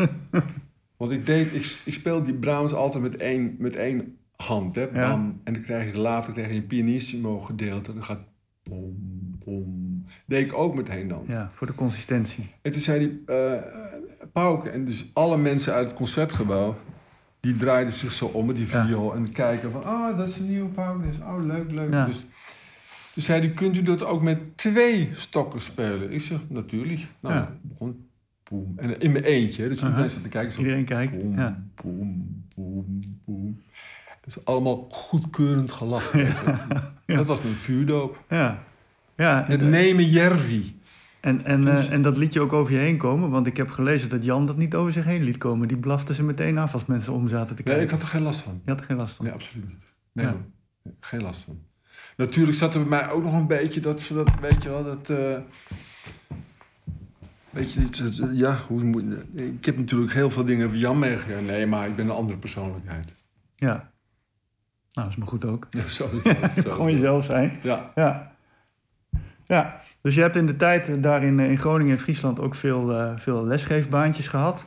Want 0.96 1.12
ik, 1.12 1.26
deed, 1.26 1.52
ik, 1.52 1.76
ik 1.84 1.92
speel 1.94 2.22
die 2.24 2.34
Brahms 2.34 2.72
altijd 2.72 3.02
met 3.02 3.16
één, 3.16 3.56
met 3.58 3.76
één 3.76 4.16
hand. 4.36 4.74
Hè? 4.74 4.86
Bam. 4.88 5.40
En 5.44 5.52
dan 5.52 5.62
krijg 5.62 5.92
je 5.92 5.98
later 5.98 6.32
krijg 6.32 6.48
je 6.48 6.54
een 6.54 6.66
pianissimo 6.66 7.38
gedeelte. 7.40 7.92
Dan 7.92 8.02
gaat 8.02 8.24
bom, 8.62 8.96
bom. 9.44 9.89
Deed 10.26 10.46
ik 10.46 10.58
ook 10.58 10.74
meteen 10.74 11.08
dan. 11.08 11.24
Ja, 11.26 11.50
voor 11.54 11.66
de 11.66 11.74
consistentie. 11.74 12.50
En 12.62 12.70
toen 12.70 12.80
zei 12.80 13.20
hij, 13.26 13.36
eh 13.36 13.62
Pauke. 14.32 14.70
En 14.70 14.84
dus 14.84 15.10
alle 15.12 15.36
mensen 15.36 15.72
uit 15.72 15.86
het 15.86 15.96
concertgebouw, 15.96 16.76
die 17.40 17.56
draaiden 17.56 17.92
zich 17.94 18.12
zo 18.12 18.26
om 18.26 18.46
met 18.46 18.56
die 18.56 18.66
viool. 18.66 19.14
En 19.14 19.32
kijken 19.32 19.70
van, 19.70 19.84
ah, 19.84 20.16
dat 20.18 20.28
is 20.28 20.38
een 20.38 20.48
nieuwe 20.48 20.68
Pauke. 20.68 21.06
Dus, 21.06 21.18
oh, 21.18 21.44
leuk, 21.44 21.70
leuk. 21.70 22.06
Dus 22.06 22.26
toen 23.14 23.22
zei 23.22 23.40
hij, 23.40 23.50
kunt 23.50 23.76
u 23.76 23.82
dat 23.82 24.04
ook 24.04 24.22
met 24.22 24.56
twee 24.56 25.10
stokken 25.14 25.60
spelen? 25.60 26.12
Ik 26.12 26.20
zeg, 26.20 26.38
natuurlijk. 26.48 27.00
Nou, 27.20 27.34
Ja. 27.34 27.52
begon. 27.62 28.08
Boem. 28.48 28.72
En 28.76 29.00
in 29.00 29.12
mijn 29.12 29.24
eentje. 29.24 29.68
Dus 29.68 29.82
iedereen 29.82 30.10
zat 30.10 30.22
te 30.22 30.28
kijken. 30.28 30.52
Zo, 30.52 30.58
Iedereen 30.60 30.84
kijkt. 30.84 31.12
Boem, 31.18 31.36
Ja. 31.36 31.62
boem, 31.82 32.44
boem, 32.54 33.00
boem. 33.24 33.60
Dus 34.24 34.44
allemaal 34.44 34.86
goedkeurend 34.90 35.70
gelachen. 35.70 36.28
Dat 37.06 37.26
was 37.26 37.42
mijn 37.42 37.54
vuurdoop. 37.54 38.24
Ja. 38.28 38.62
Ja, 39.20 39.44
Het 39.46 39.60
en, 39.60 39.70
nemen 39.70 40.08
Jervi. 40.08 40.78
en, 41.20 41.44
en, 41.44 41.68
eh, 41.68 41.92
en 41.92 42.02
dat 42.02 42.16
liet 42.16 42.32
je 42.32 42.40
ook 42.40 42.52
over 42.52 42.72
je 42.72 42.78
heen 42.78 42.96
komen, 42.96 43.30
want 43.30 43.46
ik 43.46 43.56
heb 43.56 43.70
gelezen 43.70 44.08
dat 44.08 44.24
Jan 44.24 44.46
dat 44.46 44.56
niet 44.56 44.74
over 44.74 44.92
zich 44.92 45.04
heen 45.04 45.22
liet 45.22 45.38
komen. 45.38 45.68
Die 45.68 45.76
blafte 45.76 46.14
ze 46.14 46.22
meteen 46.22 46.58
af 46.58 46.72
als 46.72 46.86
mensen 46.86 47.12
om 47.12 47.28
zaten 47.28 47.56
te 47.56 47.62
kijken. 47.62 47.74
Nee, 47.74 47.84
ik 47.84 47.90
had 47.90 48.00
er 48.02 48.06
geen 48.08 48.22
last 48.22 48.40
van. 48.40 48.60
Je 48.64 48.70
had 48.70 48.80
er 48.80 48.86
geen 48.86 48.96
last 48.96 49.14
van. 49.14 49.24
Nee, 49.24 49.34
absoluut 49.34 49.68
niet. 49.68 49.92
Nee, 50.12 50.26
Ja. 50.26 50.32
hoor. 50.32 50.40
Nee, 50.82 50.94
geen 51.00 51.22
last 51.22 51.40
van. 51.42 51.58
Natuurlijk 52.16 52.56
zat 52.58 52.74
er 52.74 52.80
bij 52.80 52.88
mij 52.88 53.10
ook 53.10 53.22
nog 53.22 53.34
een 53.34 53.46
beetje 53.46 53.80
dat, 53.80 54.10
dat 54.14 54.30
weet 54.40 54.62
je 54.62 54.68
wel, 54.68 54.84
dat... 54.84 55.10
eh 55.10 55.36
weet 57.50 57.72
je, 57.72 57.80
het, 57.80 58.30
ja, 58.32 58.58
hoe 58.68 58.82
moet... 58.84 59.04
Ik 59.34 59.64
heb 59.64 59.76
natuurlijk 59.76 60.12
heel 60.12 60.30
veel 60.30 60.44
dingen 60.44 60.68
van 60.68 60.78
Jan 60.78 60.98
meegekregen. 60.98 61.44
Nee, 61.44 61.66
maar 61.66 61.86
ik 61.88 61.96
ben 61.96 62.04
een 62.04 62.10
andere 62.10 62.38
persoonlijkheid. 62.38 63.14
Ja. 63.56 63.90
Nou, 64.92 65.08
is 65.08 65.16
maar 65.16 65.28
goed 65.28 65.44
ook. 65.44 65.66
Ja, 65.70 65.86
zo. 65.86 66.08
Zo. 66.24 66.30
Gewoon 66.72 66.90
jezelf 66.92 67.24
zijn. 67.24 67.58
Ja. 67.62 67.92
Ja. 67.94 68.32
Ja, 69.50 69.80
dus 70.00 70.14
je 70.14 70.20
hebt 70.20 70.36
in 70.36 70.46
de 70.46 70.56
tijd 70.56 70.88
eh, 70.88 70.94
daar 71.00 71.22
in, 71.22 71.40
eh, 71.40 71.50
in 71.50 71.58
Groningen 71.58 71.96
en 71.96 72.02
Friesland 72.02 72.40
ook 72.40 72.54
veel, 72.54 72.92
eh, 72.92 73.12
veel 73.16 73.46
lesgeefbaantjes 73.46 74.28
gehad. 74.28 74.66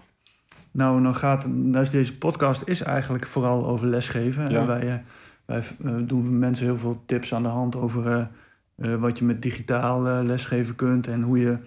Nou, 0.72 1.04
dan 1.04 1.15
gaat, 1.15 1.48
dus 1.50 1.89
deze 1.89 2.17
podcast 2.17 2.62
is 2.65 2.82
eigenlijk 2.82 3.28
vooral 3.28 3.67
over 3.67 3.88
lesgeven. 3.88 4.50
Ja. 4.50 4.60
En 4.60 4.67
wij, 4.67 5.04
wij 5.46 5.63
doen 6.04 6.39
mensen 6.39 6.65
heel 6.65 6.78
veel 6.78 7.04
tips 7.06 7.34
aan 7.34 7.43
de 7.43 7.50
hand 7.50 7.76
over 7.76 8.30
wat 8.76 9.17
je 9.17 9.26
met 9.26 9.41
digitaal 9.41 10.24
lesgeven 10.24 10.76
kunt 10.76 11.08
en 11.08 11.22
hoe 11.22 11.39
je, 11.39 11.58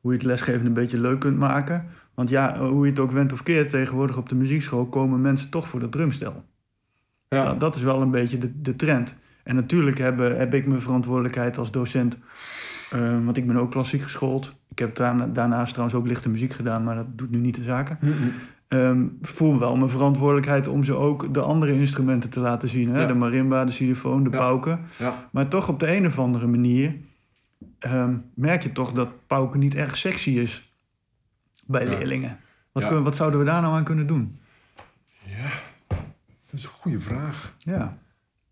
hoe 0.00 0.12
je 0.12 0.18
het 0.18 0.26
lesgeven 0.26 0.66
een 0.66 0.72
beetje 0.72 1.00
leuk 1.00 1.20
kunt 1.20 1.38
maken. 1.38 1.86
Want 2.14 2.28
ja, 2.28 2.58
hoe 2.58 2.84
je 2.84 2.90
het 2.90 3.00
ook 3.00 3.10
went 3.10 3.32
of 3.32 3.42
keert, 3.42 3.70
tegenwoordig 3.70 4.16
op 4.16 4.28
de 4.28 4.34
muziekschool 4.34 4.86
komen 4.86 5.20
mensen 5.20 5.50
toch 5.50 5.68
voor 5.68 5.80
dat 5.80 5.92
drumstel. 5.92 6.44
Ja. 7.28 7.44
Dat, 7.44 7.60
dat 7.60 7.76
is 7.76 7.82
wel 7.82 8.02
een 8.02 8.10
beetje 8.10 8.38
de, 8.38 8.60
de 8.60 8.76
trend. 8.76 9.16
En 9.50 9.56
natuurlijk 9.56 9.98
heb, 9.98 10.18
heb 10.18 10.54
ik 10.54 10.66
mijn 10.66 10.82
verantwoordelijkheid 10.82 11.58
als 11.58 11.70
docent. 11.70 12.16
eh, 12.90 13.24
want 13.24 13.36
ik 13.36 13.46
ben 13.46 13.56
ook 13.56 13.70
klassiek 13.70 14.02
geschoold. 14.02 14.54
Ik 14.68 14.78
heb 14.78 14.96
daarna, 14.96 15.26
daarnaast 15.26 15.72
trouwens 15.72 15.98
ook 15.98 16.06
lichte 16.06 16.28
muziek 16.28 16.52
gedaan, 16.52 16.84
maar 16.84 16.94
dat 16.94 17.18
doet 17.18 17.30
nu 17.30 17.38
niet 17.38 17.54
de 17.54 17.62
zaken. 17.62 17.98
Ehm, 18.68 19.04
voel 19.22 19.58
wel 19.58 19.76
mijn 19.76 19.90
verantwoordelijkheid 19.90 20.68
om 20.68 20.84
ze 20.84 20.94
ook 20.94 21.34
de 21.34 21.40
andere 21.40 21.72
instrumenten 21.72 22.30
te 22.30 22.40
laten 22.40 22.68
zien. 22.68 22.88
Hè? 22.90 23.00
Ja. 23.00 23.06
De 23.06 23.14
marimba, 23.14 23.64
de 23.64 23.70
xylofoon, 23.70 24.24
de 24.24 24.30
Ja. 24.30 24.36
pauken. 24.36 24.80
Ja. 24.98 25.28
Maar 25.32 25.48
toch 25.48 25.68
op 25.68 25.80
de 25.80 25.96
een 25.96 26.06
of 26.06 26.18
andere 26.18 26.46
manier 26.46 26.94
ehm, 27.78 28.14
merk 28.34 28.62
je 28.62 28.72
toch 28.72 28.92
dat 28.92 29.26
pauken 29.26 29.60
niet 29.60 29.74
erg 29.74 29.96
sexy 29.96 30.30
is 30.30 30.72
bij 31.66 31.86
leerlingen. 31.86 32.38
Wat, 32.72 32.82
kunnen- 32.86 33.02
wat 33.04 33.16
zouden 33.16 33.38
we 33.40 33.46
daar 33.46 33.62
nou 33.62 33.74
aan 33.76 33.84
kunnen 33.84 34.06
doen? 34.06 34.38
ja, 35.24 35.48
dat 36.50 36.52
is 36.52 36.64
een 36.64 36.70
goede 36.70 37.00
vraag. 37.00 37.54
Ja. 37.58 37.98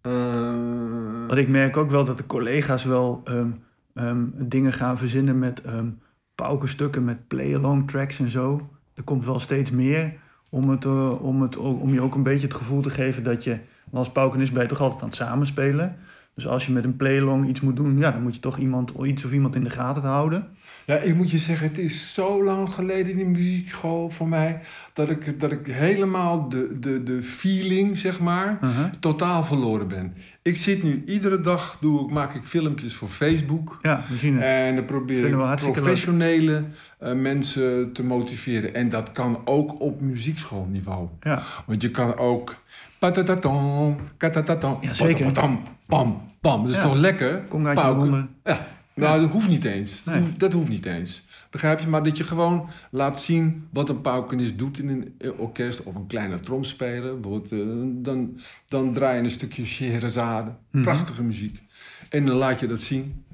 Eh, 0.00 1.26
Want 1.26 1.38
ik 1.38 1.48
merk 1.48 1.76
ook 1.76 1.90
wel 1.90 2.04
dat 2.04 2.18
de 2.18 2.26
collega's 2.26 2.84
wel 2.84 3.20
ehm, 3.24 3.50
ehm, 3.94 4.24
dingen 4.34 4.72
gaan 4.72 4.98
verzinnen 4.98 5.38
met 5.38 5.62
ehm 5.62 5.88
paukenstukken, 6.34 7.04
met 7.04 7.28
play-along 7.28 7.88
tracks 7.90 8.18
en 8.18 8.30
zo. 8.30 8.68
Er 8.94 9.02
komt 9.02 9.24
wel 9.24 9.40
steeds 9.40 9.70
meer 9.70 10.12
om, 10.50 10.70
het, 10.70 10.84
eh, 10.84 11.22
om, 11.22 11.42
het, 11.42 11.56
om 11.56 11.88
je 11.88 12.00
ook 12.00 12.14
een 12.14 12.22
beetje 12.22 12.46
het 12.46 12.56
gevoel 12.56 12.82
te 12.82 12.90
geven 12.90 13.22
dat 13.22 13.44
je 13.44 13.58
als 13.92 14.12
paukenist 14.12 14.52
ben 14.52 14.62
je 14.62 14.68
toch 14.68 14.80
altijd 14.80 15.02
aan 15.02 15.08
het 15.08 15.16
samenspelen. 15.16 15.96
Dus 16.38 16.46
als 16.46 16.66
je 16.66 16.72
met 16.72 16.84
een 16.84 16.96
play-along 16.96 17.48
iets 17.48 17.60
moet 17.60 17.76
doen, 17.76 17.98
ja, 17.98 18.10
dan 18.10 18.22
moet 18.22 18.34
je 18.34 18.40
toch 18.40 18.58
iemand, 18.58 18.92
iets 19.04 19.24
of 19.24 19.32
iemand 19.32 19.54
in 19.54 19.64
de 19.64 19.70
gaten 19.70 20.02
houden. 20.02 20.46
Ja, 20.86 20.96
ik 20.96 21.14
moet 21.14 21.30
je 21.30 21.38
zeggen, 21.38 21.68
het 21.68 21.78
is 21.78 22.14
zo 22.14 22.44
lang 22.44 22.68
geleden 22.68 23.10
in 23.10 23.16
de 23.16 23.24
muziekschool 23.24 24.10
voor 24.10 24.28
mij... 24.28 24.60
dat 24.92 25.10
ik, 25.10 25.40
dat 25.40 25.52
ik 25.52 25.66
helemaal 25.66 26.48
de, 26.48 26.76
de, 26.80 27.02
de 27.02 27.22
feeling, 27.22 27.98
zeg 27.98 28.20
maar, 28.20 28.58
Uh-huh. 28.62 28.84
totaal 29.00 29.44
verloren 29.44 29.88
ben. 29.88 30.14
Ik 30.42 30.56
zit 30.56 30.82
nu, 30.82 31.02
iedere 31.06 31.40
dag 31.40 31.78
doe 31.80 32.04
ik, 32.04 32.10
maak 32.10 32.34
ik 32.34 32.42
filmpjes 32.44 32.94
voor 32.94 33.08
Facebook... 33.08 33.78
Ja, 33.82 34.04
we 34.08 34.16
zien 34.16 34.34
het. 34.34 34.44
En 34.44 34.74
dan 34.74 34.84
probeer 34.84 35.26
ik 35.26 35.56
professionele 35.56 36.64
eh, 36.98 37.12
mensen 37.12 37.92
te 37.92 38.04
motiveren. 38.04 38.74
En 38.74 38.88
dat 38.88 39.12
kan 39.12 39.40
ook 39.44 39.80
op 39.80 40.00
muziekschoolniveau. 40.00 41.08
Ja, 41.20 41.42
Want 41.66 41.82
je 41.82 41.90
kan 41.90 42.16
ook... 42.16 42.56
katatatam, 42.98 44.78
Ja, 44.80 44.94
zeker. 44.94 45.24
patapatam, 45.26 45.62
Pam, 45.86 46.22
pam. 46.40 46.62
Dat 46.64 46.70
is 46.72 46.76
Ja. 46.76 46.82
toch 46.82 46.94
lekker? 46.94 47.42
kom 47.48 47.66
uit 47.66 47.74
Pauken. 47.78 48.28
Ja, 48.44 48.66
nou 48.94 49.20
dat 49.20 49.30
hoeft 49.30 49.48
niet 49.48 49.64
eens. 49.64 50.04
Dat, 50.04 50.14
hoeft, 50.14 50.38
dat 50.38 50.52
hoeft 50.52 50.68
niet 50.68 50.86
eens. 50.86 51.26
Begrijp 51.50 51.80
je? 51.80 51.86
Maar 51.88 52.02
dat 52.02 52.16
je 52.16 52.24
gewoon 52.24 52.68
laat 52.90 53.20
zien 53.20 53.68
wat 53.72 53.88
een 53.88 54.00
paukenist 54.00 54.58
doet 54.58 54.78
in 54.78 54.88
een 55.18 55.32
orkest 55.38 55.82
of 55.82 55.94
een 55.94 56.06
kleine 56.06 56.40
tromspeler. 56.40 57.20
Bijvoorbeeld, 57.20 57.52
eh, 57.52 57.58
dan, 58.04 58.40
dan 58.68 58.92
draai 58.92 59.16
je 59.18 59.22
een 59.24 59.30
stukje 59.30 59.64
Scheherazade. 59.64 60.50
Mhm. 60.70 60.82
Prachtige 60.82 61.22
muziek. 61.22 61.62
En 62.10 62.26
dan 62.26 62.36
laat 62.36 62.60
je 62.60 62.66
dat 62.66 62.80
zien. 62.80 63.24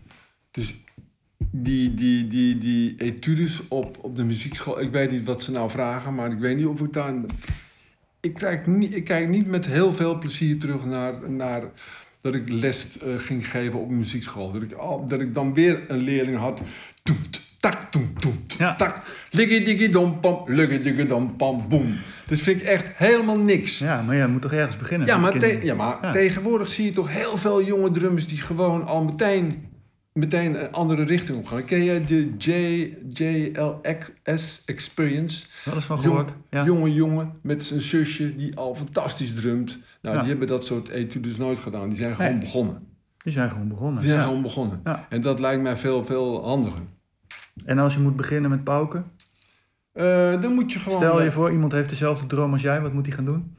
Dus 0.50 0.74
die, 1.50 1.94
die, 1.94 2.28
die, 2.28 2.58
die 2.58 2.94
etudes 2.98 3.68
op, 3.68 3.98
op 4.00 4.16
de 4.16 4.24
muziekschool, 4.24 4.80
ik 4.80 4.90
weet 4.90 5.10
niet 5.10 5.24
wat 5.24 5.42
ze 5.42 5.52
nou 5.52 5.70
vragen, 5.70 6.14
maar 6.14 6.30
ik 6.32 6.38
weet 6.38 6.56
niet 6.56 6.66
of 6.66 6.80
ik 6.80 6.92
daar. 6.92 7.14
Ik 8.24 8.34
kijk 8.34 8.66
niet, 8.66 8.94
ik 8.96 9.04
kijk 9.04 9.28
niet 9.28 9.46
met 9.46 9.66
heel 9.66 9.92
veel 9.92 10.18
plezier 10.18 10.58
terug 10.58 10.84
naar, 10.84 11.12
naar 11.30 11.62
dat 12.20 12.34
ik 12.34 12.48
les 12.48 12.98
eh, 12.98 13.08
ging 13.16 13.50
geven 13.50 13.80
op 13.80 13.90
muziekschool. 13.90 14.52
Dat 14.52 14.62
ik, 14.62 14.72
al- 14.72 15.06
dat 15.06 15.20
ik 15.20 15.34
dan 15.34 15.54
weer 15.54 15.80
een 15.88 15.98
leerling 15.98 16.36
had. 16.38 16.62
Toet, 17.02 17.40
tak, 17.60 17.78
toet, 17.90 18.20
toet, 18.20 18.54
Ja. 18.58 18.74
tak. 18.76 19.02
Liggie, 19.30 19.64
diggie, 19.64 19.88
dom, 19.88 20.20
pam, 20.20 20.42
liggie, 20.46 20.80
diggie, 20.80 21.06
dom, 21.06 21.36
pam, 21.36 21.68
boem. 21.68 21.96
Dat 22.26 22.38
vind 22.38 22.60
ik 22.60 22.66
echt 22.66 22.86
helemaal 22.96 23.38
niks. 23.38 23.78
Ja, 23.78 24.02
maar 24.02 24.16
je 24.16 24.26
moet 24.26 24.42
toch 24.42 24.52
ergens 24.52 24.76
beginnen? 24.76 25.06
Ja, 25.06 25.16
maar, 25.16 25.38
te- 25.38 25.60
ja, 25.62 25.74
maar 25.74 25.98
Ja. 26.02 26.12
tegenwoordig 26.12 26.68
zie 26.68 26.84
je 26.84 26.92
toch 26.92 27.10
heel 27.12 27.36
veel 27.36 27.64
jonge 27.64 27.90
drummers 27.90 28.26
die 28.26 28.38
gewoon 28.38 28.84
al 28.86 29.04
meteen, 29.04 29.54
meteen 30.18 30.62
een 30.64 30.72
andere 30.72 31.02
richting 31.04 31.38
op 31.38 31.46
gaan. 31.46 31.64
Ken 31.64 31.84
jij 31.84 32.04
de 32.06 32.32
JLX 33.08 34.64
Experience? 34.64 35.46
Wel 35.64 35.74
eens 35.74 35.84
van 35.84 35.98
gehoord. 35.98 36.30
Ja. 36.50 36.64
Jonge 36.64 36.92
jongen 36.92 37.32
met 37.42 37.64
zijn 37.64 37.80
zusje 37.80 38.36
die 38.36 38.56
al 38.56 38.74
fantastisch 38.74 39.34
drumt. 39.34 39.78
Nou, 40.02 40.14
Ja. 40.14 40.20
die 40.20 40.30
hebben 40.30 40.48
dat 40.48 40.64
soort 40.66 40.88
etudes 40.88 41.36
nooit 41.36 41.58
gedaan. 41.58 41.88
Die 41.88 41.98
zijn 41.98 42.14
gewoon 42.14 42.30
Nee. 42.30 42.40
begonnen. 42.40 42.86
Die 43.22 43.32
zijn 43.32 43.50
gewoon 43.50 43.68
begonnen. 43.68 43.94
Die 43.98 44.08
zijn 44.08 44.18
Ja. 44.20 44.24
gewoon 44.26 44.42
begonnen. 44.42 44.82
En 45.08 45.20
dat 45.20 45.40
lijkt 45.40 45.62
mij 45.62 45.76
veel, 45.76 46.04
veel 46.04 46.44
handiger. 46.44 46.82
En 47.64 47.78
als 47.78 47.94
je 47.94 48.00
moet 48.00 48.16
beginnen 48.16 48.50
met 48.50 48.64
pauken, 48.64 49.04
Eh, 49.92 50.40
dan 50.40 50.52
moet 50.54 50.72
je 50.72 50.78
gewoon... 50.78 50.98
stel 50.98 51.20
je 51.20 51.26
eh, 51.26 51.32
voor 51.32 51.52
iemand 51.52 51.72
heeft 51.72 51.88
dezelfde 51.88 52.26
droom 52.26 52.52
als 52.52 52.62
jij, 52.62 52.80
wat 52.80 52.92
moet 52.92 53.06
hij 53.06 53.14
gaan 53.14 53.24
doen? 53.24 53.56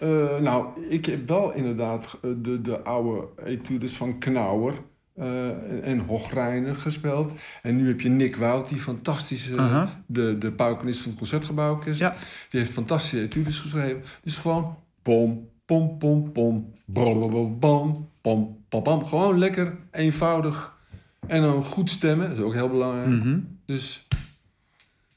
Eh, 0.00 0.38
nou, 0.40 0.66
ik 0.88 1.06
heb 1.06 1.28
wel 1.28 1.52
inderdaad 1.52 2.18
de, 2.42 2.60
de 2.60 2.82
oude 2.82 3.26
etudes 3.44 3.92
van 3.96 4.18
Knauer 4.18 4.74
eh, 5.20 5.88
en- 5.90 5.98
Hochreiner 5.98 6.74
gespeeld. 6.76 7.32
En 7.62 7.76
nu 7.76 7.86
heb 7.88 8.00
je 8.00 8.08
Nick 8.08 8.36
Wout, 8.36 8.68
die 8.68 8.78
fantastische, 8.78 9.86
de, 10.06 10.38
de 10.38 10.52
paukenist 10.52 11.00
van 11.00 11.08
het 11.10 11.18
Concertgebouworkest. 11.18 12.00
Ja. 12.00 12.14
Die 12.50 12.60
heeft 12.60 12.72
fantastische 12.72 13.20
etudes 13.24 13.58
geschreven. 13.58 14.02
Dus 14.22 14.36
gewoon 14.36 14.76
pom, 15.02 15.48
pom, 15.64 15.98
pom, 15.98 16.32
pom, 16.32 16.72
blablabla, 16.84 17.42
bam, 17.58 18.08
pom, 18.20 18.56
pam, 18.68 18.82
pam. 18.82 19.06
Gewoon 19.06 19.38
lekker, 19.38 19.76
eenvoudig. 19.90 20.78
En 21.26 21.42
dan 21.42 21.64
goed 21.64 21.90
stemmen, 21.90 22.28
dat 22.28 22.38
is 22.38 22.44
ook 22.44 22.54
heel 22.54 22.68
belangrijk. 22.68 23.08
Mhm. 23.08 23.38
Dus, 23.66 24.06